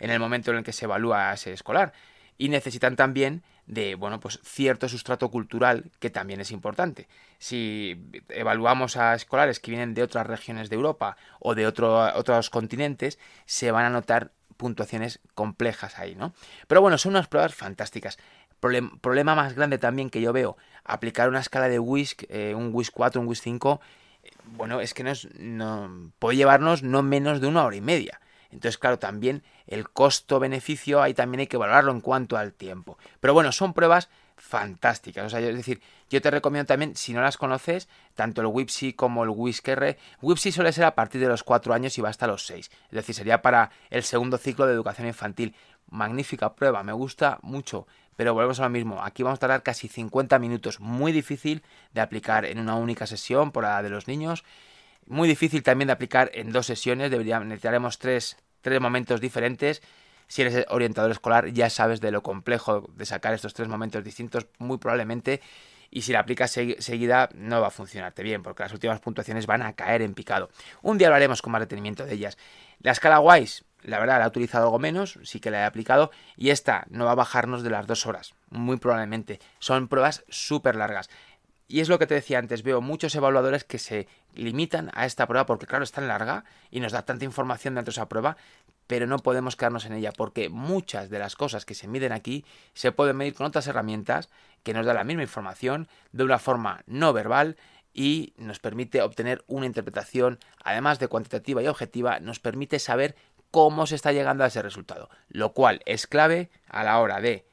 en 0.01 0.11
el 0.11 0.19
momento 0.19 0.51
en 0.51 0.57
el 0.57 0.65
que 0.65 0.73
se 0.73 0.87
evalúa 0.87 1.31
a 1.31 1.35
ese 1.35 1.53
escolar. 1.53 1.93
Y 2.37 2.49
necesitan 2.49 2.97
también 2.97 3.45
de 3.71 3.95
bueno, 3.95 4.19
pues 4.19 4.41
cierto 4.43 4.89
sustrato 4.89 5.31
cultural 5.31 5.93
que 6.01 6.11
también 6.11 6.41
es 6.41 6.51
importante. 6.51 7.09
Si 7.39 8.03
evaluamos 8.29 8.97
a 8.97 9.15
escolares 9.15 9.61
que 9.61 9.71
vienen 9.71 9.95
de 9.95 10.03
otras 10.03 10.27
regiones 10.27 10.71
de 10.71 10.77
Europa 10.77 11.17
o 11.39 11.55
de 11.55 11.69
otros 11.69 12.51
continentes, 12.51 13.19
se 13.47 13.71
van 13.71 13.85
a 13.85 13.91
notar 13.91 14.33
puntuaciones 14.57 15.21
complejas 15.35 15.99
ahí, 15.99 16.17
¿no? 16.17 16.35
Pero 16.67 16.81
bueno, 16.81 16.99
son 16.99 17.13
unas 17.13 17.29
pruebas 17.29 17.55
fantásticas. 17.55 18.19
problema 18.59 19.37
más 19.37 19.55
grande 19.55 19.79
también 19.79 20.11
que 20.11 20.21
yo 20.21 20.33
veo, 20.33 20.57
aplicar 20.85 21.29
una 21.29 21.41
escala 21.41 21.69
de 21.69 21.79
WISC, 21.79 22.25
eh, 22.29 22.55
un 22.57 22.71
WISC 22.75 22.93
4, 22.93 23.21
un 23.21 23.29
WISC 23.29 23.45
5, 23.45 23.81
eh, 24.25 24.31
bueno, 24.57 24.81
es 24.81 24.95
que 24.95 25.05
nos, 25.05 25.29
no, 25.39 26.11
puede 26.19 26.37
llevarnos 26.37 26.83
no 26.83 27.03
menos 27.03 27.41
de 27.41 27.47
una 27.47 27.65
hora 27.65 27.77
y 27.77 27.81
media. 27.81 28.21
Entonces, 28.53 28.79
claro, 28.79 28.99
también 28.99 29.43
el 29.67 29.89
costo-beneficio 29.89 31.03
ahí 31.03 31.15
también 31.15 31.41
hay 31.41 31.47
que 31.47 31.57
valorarlo 31.57 31.93
en 31.93 32.01
cuanto 32.01 32.37
al 32.37 32.53
tiempo. 32.53 32.99
Pero 33.21 33.35
bueno, 33.35 33.53
son 33.53 33.73
pruebas 33.73 34.09
fantásticas. 34.37 35.27
O 35.27 35.31
sea, 35.31 35.41
es 35.41 35.57
decir, 35.57 35.81
yo 36.09 36.21
te 36.21 36.31
recomiendo 36.31 36.67
también, 36.67 36.97
si 36.97 37.13
no 37.13 37.21
las 37.21 37.37
conoces, 37.37 37.89
tanto 38.15 38.41
el 38.41 38.49
WIPSI 38.49 38.95
como 38.95 39.23
el 39.23 39.31
WISCR. 39.31 39.97
WIPSI 40.23 40.53
suele 40.53 40.73
ser 40.73 40.85
a 40.85 40.95
partir 40.95 41.21
de 41.21 41.29
los 41.29 41.43
4 41.43 41.73
años 41.75 41.97
y 41.99 42.01
va 42.01 42.09
hasta 42.09 42.27
los 42.27 42.47
6. 42.47 42.71
Es 42.89 42.91
decir, 42.91 43.15
sería 43.15 43.43
para 43.43 43.71
el 43.91 44.03
segundo 44.03 44.39
ciclo 44.39 44.67
de 44.67 44.73
educación 44.73 45.07
infantil. 45.07 45.55
Magnífica 45.89 46.55
prueba, 46.55 46.83
me 46.83 46.93
gusta 46.93 47.39
mucho. 47.43 47.87
Pero 48.17 48.35
volvemos 48.35 48.61
a 48.61 48.65
lo 48.65 48.71
mismo, 48.71 49.03
aquí 49.03 49.23
vamos 49.23 49.39
a 49.39 49.41
tardar 49.41 49.63
casi 49.63 49.89
50 49.89 50.39
minutos, 50.39 50.79
muy 50.79 51.11
difícil 51.11 51.63
de 51.95 52.03
aplicar 52.03 52.45
en 52.45 52.59
una 52.59 52.75
única 52.75 53.07
sesión 53.07 53.51
por 53.51 53.65
la 53.65 53.83
de 53.83 53.89
los 53.89 54.09
niños 54.09 54.45
muy 55.07 55.29
difícil 55.29 55.63
también 55.63 55.89
de 55.89 55.93
aplicar 55.93 56.31
en 56.35 56.53
dos 56.53 56.67
sesiones, 56.67 57.11
deberíamos, 57.11 57.49
necesitaremos 57.49 57.99
tres, 57.99 58.37
tres 58.61 58.81
momentos 58.81 59.21
diferentes. 59.21 59.83
Si 60.29 60.43
eres 60.43 60.65
orientador 60.69 61.11
escolar 61.11 61.49
ya 61.49 61.69
sabes 61.71 62.01
de 62.01 62.13
lo 62.13 62.23
complejo 62.23 62.89
de 62.95 63.05
sacar 63.05 63.35
estos 63.35 63.53
tres 63.53 63.69
momentos 63.69 64.05
distintos, 64.05 64.47
muy 64.59 64.79
probablemente, 64.79 65.41
y 65.91 66.03
si 66.03 66.13
la 66.13 66.21
aplicas 66.21 66.53
seguida 66.53 67.29
no 67.35 67.61
va 67.61 67.67
a 67.67 67.71
funcionarte 67.73 68.23
bien, 68.23 68.43
porque 68.43 68.63
las 68.63 68.73
últimas 68.73 69.01
puntuaciones 69.01 69.47
van 69.47 69.63
a 69.63 69.73
caer 69.73 70.03
en 70.03 70.15
picado. 70.15 70.51
Un 70.83 70.99
día 70.99 71.09
hablaremos 71.09 71.43
con 71.43 71.53
más 71.53 71.61
detenimiento 71.61 72.07
de 72.07 72.15
ellas. 72.15 72.39
La 72.81 72.93
escala 72.93 73.19
WISE, 73.19 73.65
la 73.83 73.99
verdad, 73.99 74.19
la 74.19 74.27
he 74.27 74.29
utilizado 74.29 74.67
algo 74.67 74.79
menos, 74.79 75.19
sí 75.25 75.41
que 75.41 75.51
la 75.51 75.61
he 75.61 75.65
aplicado, 75.65 76.13
y 76.37 76.51
esta 76.51 76.87
no 76.91 77.07
va 77.07 77.13
a 77.13 77.17
bajarnos 77.17 77.63
de 77.63 77.71
las 77.71 77.89
dos 77.89 78.07
horas, 78.07 78.35
muy 78.51 78.77
probablemente. 78.77 79.41
Son 79.59 79.89
pruebas 79.89 80.25
súper 80.29 80.77
largas. 80.77 81.11
Y 81.71 81.79
es 81.79 81.89
lo 81.89 82.01
que 82.01 82.09
te 82.09 82.15
decía 82.15 82.41
antes, 82.41 82.65
veo 82.65 82.81
muchos 82.81 83.15
evaluadores 83.15 83.63
que 83.63 83.79
se 83.79 84.09
limitan 84.35 84.91
a 84.93 85.07
esta 85.07 85.29
prueba 85.29 85.47
porque 85.47 85.69
claro, 85.69 85.85
es 85.85 85.93
tan 85.93 86.09
larga 86.09 86.45
y 86.69 86.81
nos 86.81 86.91
da 86.91 87.03
tanta 87.03 87.25
información 87.25 87.77
dentro 87.77 87.93
de 87.93 87.95
esa 87.95 88.09
prueba, 88.09 88.37
pero 88.89 89.07
no 89.07 89.21
podemos 89.21 89.55
quedarnos 89.55 89.85
en 89.85 89.93
ella 89.93 90.11
porque 90.11 90.49
muchas 90.49 91.11
de 91.11 91.21
las 91.21 91.37
cosas 91.37 91.65
que 91.65 91.77
se 91.77 91.87
miden 91.87 92.11
aquí 92.11 92.45
se 92.75 92.91
pueden 92.91 93.17
medir 93.17 93.35
con 93.35 93.47
otras 93.47 93.69
herramientas 93.69 94.31
que 94.65 94.75
nos 94.75 94.85
dan 94.85 94.97
la 94.97 95.05
misma 95.05 95.23
información 95.23 95.87
de 96.11 96.25
una 96.25 96.41
forma 96.41 96.83
no 96.87 97.13
verbal 97.13 97.57
y 97.95 98.33
nos 98.37 98.59
permite 98.59 99.01
obtener 99.01 99.45
una 99.47 99.67
interpretación, 99.67 100.41
además 100.65 100.99
de 100.99 101.07
cuantitativa 101.07 101.63
y 101.63 101.69
objetiva, 101.69 102.19
nos 102.19 102.41
permite 102.41 102.81
saber 102.81 103.15
cómo 103.53 103.87
se 103.87 103.95
está 103.95 104.11
llegando 104.11 104.43
a 104.43 104.49
ese 104.49 104.61
resultado, 104.61 105.09
lo 105.29 105.53
cual 105.53 105.83
es 105.87 106.09
clave 106.09 106.51
a 106.67 106.83
la 106.83 106.99
hora 106.99 107.21
de 107.21 107.47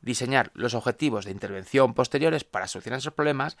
diseñar 0.00 0.50
los 0.54 0.74
objetivos 0.74 1.24
de 1.24 1.32
intervención 1.32 1.94
posteriores 1.94 2.44
para 2.44 2.68
solucionar 2.68 2.98
esos 2.98 3.14
problemas. 3.14 3.56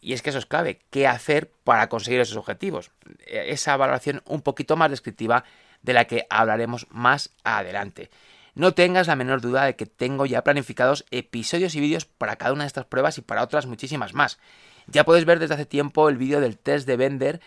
Y 0.00 0.12
es 0.12 0.22
que 0.22 0.30
eso 0.30 0.38
es 0.38 0.46
clave, 0.46 0.80
qué 0.90 1.06
hacer 1.06 1.50
para 1.64 1.88
conseguir 1.88 2.20
esos 2.20 2.36
objetivos. 2.36 2.90
Esa 3.26 3.76
valoración 3.76 4.22
un 4.26 4.42
poquito 4.42 4.76
más 4.76 4.90
descriptiva 4.90 5.44
de 5.82 5.92
la 5.92 6.06
que 6.06 6.26
hablaremos 6.30 6.86
más 6.90 7.30
adelante. 7.44 8.10
No 8.54 8.72
tengas 8.72 9.08
la 9.08 9.16
menor 9.16 9.40
duda 9.40 9.64
de 9.64 9.76
que 9.76 9.86
tengo 9.86 10.26
ya 10.26 10.44
planificados 10.44 11.04
episodios 11.10 11.74
y 11.74 11.80
vídeos 11.80 12.04
para 12.04 12.36
cada 12.36 12.52
una 12.52 12.64
de 12.64 12.68
estas 12.68 12.86
pruebas 12.86 13.18
y 13.18 13.20
para 13.20 13.42
otras 13.42 13.66
muchísimas 13.66 14.14
más. 14.14 14.38
Ya 14.86 15.04
puedes 15.04 15.24
ver 15.24 15.38
desde 15.38 15.54
hace 15.54 15.66
tiempo 15.66 16.08
el 16.08 16.16
vídeo 16.16 16.40
del 16.40 16.56
test 16.56 16.86
de 16.86 16.96
Bender 16.96 17.40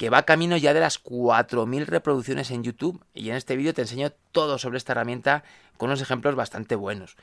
que 0.00 0.08
va 0.08 0.22
camino 0.22 0.56
ya 0.56 0.72
de 0.72 0.80
las 0.80 1.04
4.000 1.04 1.84
reproducciones 1.84 2.50
en 2.50 2.64
YouTube 2.64 3.04
y 3.12 3.28
en 3.28 3.36
este 3.36 3.54
vídeo 3.54 3.74
te 3.74 3.82
enseño 3.82 4.10
todo 4.32 4.56
sobre 4.56 4.78
esta 4.78 4.92
herramienta 4.92 5.44
con 5.76 5.90
unos 5.90 6.00
ejemplos 6.00 6.34
bastante 6.36 6.74
buenos. 6.74 7.18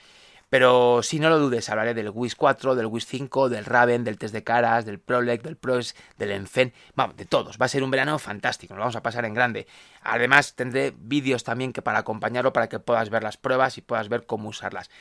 Pero 0.51 1.01
si 1.01 1.17
no 1.19 1.29
lo 1.29 1.39
dudes, 1.39 1.71
hablaré 1.71 1.95
del 1.95 2.11
WIS 2.11 2.35
4, 2.35 2.75
del 2.75 2.85
WIS 2.85 3.07
5, 3.07 3.49
del 3.49 3.65
Raven, 3.65 4.03
del 4.03 4.19
test 4.19 4.31
de 4.31 4.43
caras, 4.43 4.85
del 4.85 4.99
Prolec, 4.99 5.41
del 5.41 5.57
PROS, 5.57 5.95
del 6.19 6.29
Enfen, 6.29 6.71
vamos, 6.93 7.17
de 7.17 7.25
todos. 7.25 7.57
Va 7.59 7.65
a 7.65 7.69
ser 7.69 7.81
un 7.81 7.89
verano 7.89 8.19
fantástico, 8.19 8.75
nos 8.75 8.81
vamos 8.81 8.95
a 8.95 9.01
pasar 9.01 9.25
en 9.25 9.33
grande. 9.33 9.65
Además, 10.03 10.53
tendré 10.53 10.93
vídeos 10.95 11.43
también 11.43 11.73
que 11.73 11.81
para 11.81 11.97
acompañarlo 11.97 12.53
para 12.53 12.69
que 12.69 12.77
puedas 12.77 13.09
ver 13.09 13.23
las 13.23 13.37
pruebas 13.37 13.79
y 13.79 13.81
puedas 13.81 14.07
ver 14.07 14.27
cómo 14.27 14.49
usarlas. 14.49 14.91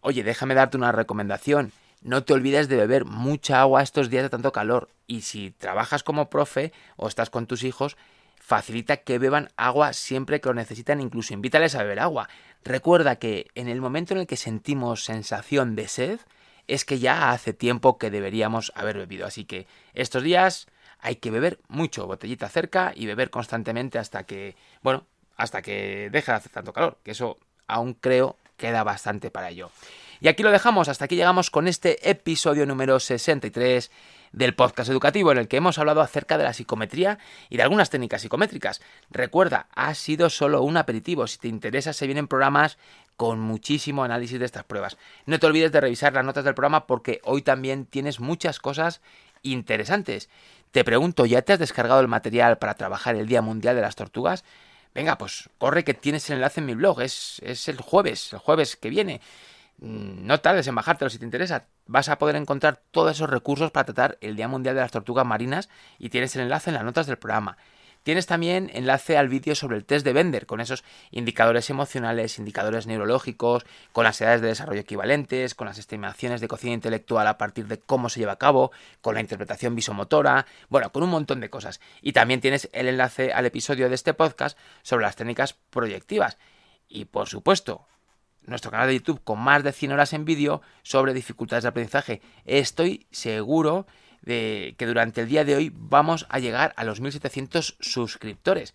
Oye, 0.00 0.24
déjame 0.24 0.56
darte 0.56 0.76
una 0.76 0.90
recomendación. 0.90 1.70
No 2.04 2.22
te 2.22 2.34
olvides 2.34 2.68
de 2.68 2.76
beber 2.76 3.06
mucha 3.06 3.62
agua 3.62 3.82
estos 3.82 4.10
días 4.10 4.22
de 4.22 4.28
tanto 4.28 4.52
calor. 4.52 4.90
Y 5.06 5.22
si 5.22 5.50
trabajas 5.52 6.02
como 6.02 6.28
profe 6.28 6.70
o 6.96 7.08
estás 7.08 7.30
con 7.30 7.46
tus 7.46 7.64
hijos, 7.64 7.96
facilita 8.38 8.98
que 8.98 9.18
beban 9.18 9.48
agua 9.56 9.94
siempre 9.94 10.42
que 10.42 10.50
lo 10.50 10.54
necesitan, 10.54 11.00
incluso 11.00 11.32
invítales 11.32 11.74
a 11.74 11.82
beber 11.82 12.00
agua. 12.00 12.28
Recuerda 12.62 13.16
que 13.16 13.46
en 13.54 13.68
el 13.68 13.80
momento 13.80 14.12
en 14.12 14.20
el 14.20 14.26
que 14.26 14.36
sentimos 14.36 15.02
sensación 15.02 15.76
de 15.76 15.88
sed, 15.88 16.20
es 16.68 16.84
que 16.84 16.98
ya 16.98 17.30
hace 17.30 17.54
tiempo 17.54 17.96
que 17.96 18.10
deberíamos 18.10 18.70
haber 18.74 18.98
bebido. 18.98 19.26
Así 19.26 19.46
que 19.46 19.66
estos 19.94 20.22
días 20.22 20.66
hay 21.00 21.16
que 21.16 21.30
beber 21.30 21.58
mucho, 21.68 22.06
botellita 22.06 22.50
cerca 22.50 22.92
y 22.94 23.06
beber 23.06 23.30
constantemente 23.30 23.98
hasta 23.98 24.24
que, 24.24 24.56
bueno, 24.82 25.06
hasta 25.38 25.62
que 25.62 26.10
deje 26.12 26.32
de 26.32 26.36
hacer 26.36 26.52
tanto 26.52 26.74
calor, 26.74 26.98
que 27.02 27.12
eso 27.12 27.38
aún 27.66 27.94
creo 27.94 28.36
queda 28.58 28.84
bastante 28.84 29.30
para 29.30 29.48
ello. 29.48 29.70
Y 30.24 30.28
aquí 30.28 30.42
lo 30.42 30.50
dejamos, 30.50 30.88
hasta 30.88 31.04
aquí 31.04 31.16
llegamos 31.16 31.50
con 31.50 31.68
este 31.68 32.08
episodio 32.08 32.64
número 32.64 32.98
63 32.98 33.90
del 34.32 34.54
podcast 34.54 34.88
educativo 34.88 35.30
en 35.30 35.36
el 35.36 35.48
que 35.48 35.58
hemos 35.58 35.78
hablado 35.78 36.00
acerca 36.00 36.38
de 36.38 36.44
la 36.44 36.54
psicometría 36.54 37.18
y 37.50 37.58
de 37.58 37.62
algunas 37.62 37.90
técnicas 37.90 38.22
psicométricas. 38.22 38.80
Recuerda, 39.10 39.66
ha 39.74 39.94
sido 39.94 40.30
solo 40.30 40.62
un 40.62 40.78
aperitivo. 40.78 41.26
Si 41.26 41.36
te 41.36 41.48
interesa, 41.48 41.92
se 41.92 42.06
vienen 42.06 42.26
programas 42.26 42.78
con 43.18 43.38
muchísimo 43.38 44.02
análisis 44.02 44.38
de 44.38 44.46
estas 44.46 44.64
pruebas. 44.64 44.96
No 45.26 45.38
te 45.38 45.46
olvides 45.46 45.72
de 45.72 45.82
revisar 45.82 46.14
las 46.14 46.24
notas 46.24 46.44
del 46.44 46.54
programa 46.54 46.86
porque 46.86 47.20
hoy 47.24 47.42
también 47.42 47.84
tienes 47.84 48.18
muchas 48.18 48.60
cosas 48.60 49.02
interesantes. 49.42 50.30
Te 50.70 50.84
pregunto, 50.84 51.26
¿ya 51.26 51.42
te 51.42 51.52
has 51.52 51.58
descargado 51.58 52.00
el 52.00 52.08
material 52.08 52.56
para 52.56 52.76
trabajar 52.76 53.14
el 53.14 53.26
Día 53.26 53.42
Mundial 53.42 53.76
de 53.76 53.82
las 53.82 53.94
Tortugas? 53.94 54.42
Venga, 54.94 55.18
pues 55.18 55.50
corre 55.58 55.84
que 55.84 55.92
tienes 55.92 56.30
el 56.30 56.36
enlace 56.36 56.60
en 56.60 56.66
mi 56.66 56.74
blog. 56.74 57.02
Es, 57.02 57.42
es 57.44 57.68
el 57.68 57.76
jueves, 57.76 58.32
el 58.32 58.38
jueves 58.38 58.76
que 58.76 58.88
viene. 58.88 59.20
Mm, 59.78 60.26
no 60.26 60.40
tardes 60.40 60.66
en 60.66 60.74
bajártelo 60.74 61.10
si 61.10 61.18
te 61.18 61.24
interesa. 61.24 61.66
Vas 61.86 62.08
a 62.08 62.18
poder 62.18 62.36
encontrar 62.36 62.82
todos 62.90 63.12
esos 63.12 63.30
recursos 63.30 63.70
para 63.70 63.84
tratar 63.84 64.18
el 64.20 64.36
Día 64.36 64.48
Mundial 64.48 64.74
de 64.74 64.80
las 64.80 64.92
Tortugas 64.92 65.26
Marinas 65.26 65.68
y 65.98 66.10
tienes 66.10 66.34
el 66.36 66.42
enlace 66.42 66.70
en 66.70 66.74
las 66.74 66.84
notas 66.84 67.06
del 67.06 67.18
programa. 67.18 67.56
Tienes 68.04 68.26
también 68.26 68.70
enlace 68.74 69.16
al 69.16 69.30
vídeo 69.30 69.54
sobre 69.54 69.78
el 69.78 69.86
test 69.86 70.04
de 70.04 70.12
Bender, 70.12 70.44
con 70.44 70.60
esos 70.60 70.84
indicadores 71.10 71.70
emocionales, 71.70 72.38
indicadores 72.38 72.86
neurológicos, 72.86 73.64
con 73.92 74.04
las 74.04 74.20
edades 74.20 74.42
de 74.42 74.48
desarrollo 74.48 74.82
equivalentes, 74.82 75.54
con 75.54 75.66
las 75.66 75.78
estimaciones 75.78 76.42
de 76.42 76.48
cocina 76.48 76.74
intelectual 76.74 77.26
a 77.26 77.38
partir 77.38 77.66
de 77.66 77.78
cómo 77.78 78.10
se 78.10 78.20
lleva 78.20 78.32
a 78.32 78.38
cabo, 78.38 78.72
con 79.00 79.14
la 79.14 79.22
interpretación 79.22 79.74
visomotora, 79.74 80.44
bueno, 80.68 80.92
con 80.92 81.02
un 81.02 81.08
montón 81.08 81.40
de 81.40 81.48
cosas. 81.48 81.80
Y 82.02 82.12
también 82.12 82.42
tienes 82.42 82.68
el 82.74 82.88
enlace 82.88 83.32
al 83.32 83.46
episodio 83.46 83.88
de 83.88 83.94
este 83.94 84.12
podcast 84.12 84.58
sobre 84.82 85.06
las 85.06 85.16
técnicas 85.16 85.54
proyectivas. 85.70 86.36
Y 86.90 87.06
por 87.06 87.26
supuesto, 87.30 87.86
nuestro 88.46 88.70
canal 88.70 88.88
de 88.88 88.94
YouTube 88.94 89.22
con 89.24 89.38
más 89.38 89.62
de 89.62 89.72
100 89.72 89.92
horas 89.92 90.12
en 90.12 90.24
vídeo 90.24 90.62
sobre 90.82 91.14
dificultades 91.14 91.62
de 91.62 91.68
aprendizaje. 91.68 92.20
Estoy 92.44 93.06
seguro 93.10 93.86
de 94.22 94.74
que 94.78 94.86
durante 94.86 95.22
el 95.22 95.28
día 95.28 95.44
de 95.44 95.56
hoy 95.56 95.72
vamos 95.74 96.26
a 96.28 96.38
llegar 96.38 96.72
a 96.76 96.84
los 96.84 97.00
1700 97.00 97.76
suscriptores. 97.80 98.74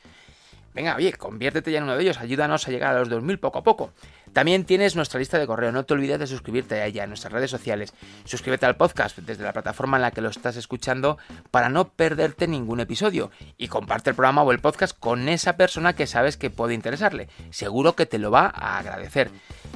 Venga, 0.74 0.96
oye, 0.96 1.12
conviértete 1.14 1.72
ya 1.72 1.80
en 1.80 1.86
uno 1.86 1.96
de 1.96 2.04
ellos, 2.04 2.20
ayúdanos 2.20 2.68
a 2.68 2.72
llegar 2.72 2.96
a 2.96 3.00
los 3.00 3.10
2000 3.10 3.40
poco 3.40 3.60
a 3.60 3.64
poco. 3.64 3.92
También 4.34 4.66
tienes 4.66 4.96
nuestra 4.96 5.20
lista 5.20 5.40
de 5.40 5.48
correo, 5.48 5.72
no 5.72 5.84
te 5.84 5.96
olvides 5.96 6.20
de 6.20 6.28
suscribirte 6.28 6.76
a 6.76 6.86
ella 6.86 7.04
en 7.04 7.10
nuestras 7.10 7.34
redes 7.34 7.50
sociales. 7.50 7.94
Suscríbete 8.24 8.68
al 8.68 8.78
podcast 8.78 9.18
desde 9.18 9.44
la 9.44 9.54
plataforma 9.54 9.98
en 9.98 10.04
la 10.04 10.12
que 10.12 10.22
lo 10.22 10.30
estás 10.30 10.56
escuchando 10.56 11.18
para 11.50 11.70
no 11.70 11.90
perderte 11.90 12.48
ningún 12.48 12.80
episodio. 12.80 13.32
Y 13.58 13.68
comparte 13.68 14.12
el 14.12 14.16
programa 14.16 14.44
o 14.44 14.52
el 14.52 14.60
podcast 14.60 14.98
con 14.98 15.28
esa 15.28 15.58
persona 15.58 15.94
que 15.94 16.06
sabes 16.06 16.38
que 16.38 16.52
puede 16.52 16.76
interesarle. 16.76 17.28
Seguro 17.50 17.96
que 17.96 18.06
te 18.06 18.20
lo 18.20 18.30
va 18.30 18.52
a 18.54 18.78
agradecer. 18.78 19.32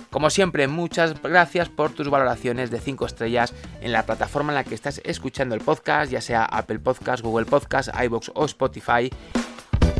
Como 0.10 0.29
siempre, 0.29 0.67
muchas 0.67 1.19
gracias 1.21 1.69
por 1.69 1.91
tus 1.91 2.10
valoraciones 2.10 2.69
de 2.69 2.79
5 2.79 3.06
estrellas 3.06 3.53
en 3.82 3.91
la 3.91 4.06
plataforma 4.06 4.51
en 4.51 4.56
la 4.56 4.63
que 4.63 4.75
estás 4.75 5.01
escuchando 5.03 5.56
el 5.56 5.62
podcast, 5.62 6.12
ya 6.12 6.21
sea 6.21 6.45
Apple 6.45 6.79
Podcast, 6.79 7.23
Google 7.23 7.45
Podcast, 7.45 7.89
iBox 8.03 8.32
o 8.36 8.45
Spotify. 8.45 9.10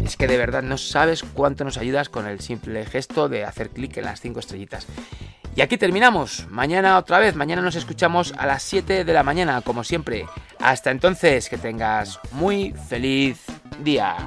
Es 0.04 0.18
que 0.18 0.28
de 0.28 0.38
verdad 0.38 0.62
no 0.62 0.78
sabes 0.78 1.24
cuánto 1.24 1.64
nos 1.64 1.78
ayudas 1.78 2.10
con 2.10 2.28
el 2.28 2.42
simple 2.42 2.86
gesto 2.86 3.30
de 3.30 3.46
hacer 3.46 3.70
clic 3.70 3.98
en 3.98 4.06
las 4.06 4.22
5 4.22 4.40
estrellitas. 4.40 4.88
Y 5.56 5.62
aquí 5.62 5.78
terminamos. 5.78 6.48
Mañana 6.50 6.98
otra 6.98 7.20
vez, 7.20 7.36
mañana 7.36 7.62
nos 7.62 7.76
escuchamos 7.76 8.34
a 8.38 8.48
las 8.48 8.64
7 8.64 9.06
de 9.06 9.14
la 9.14 9.24
mañana, 9.24 9.62
como 9.62 9.84
siempre. 9.84 10.26
Hasta 10.60 10.92
entonces, 10.92 11.48
que 11.48 11.58
tengas 11.58 12.20
muy 12.32 12.74
feliz 12.90 13.46
día. 13.84 14.18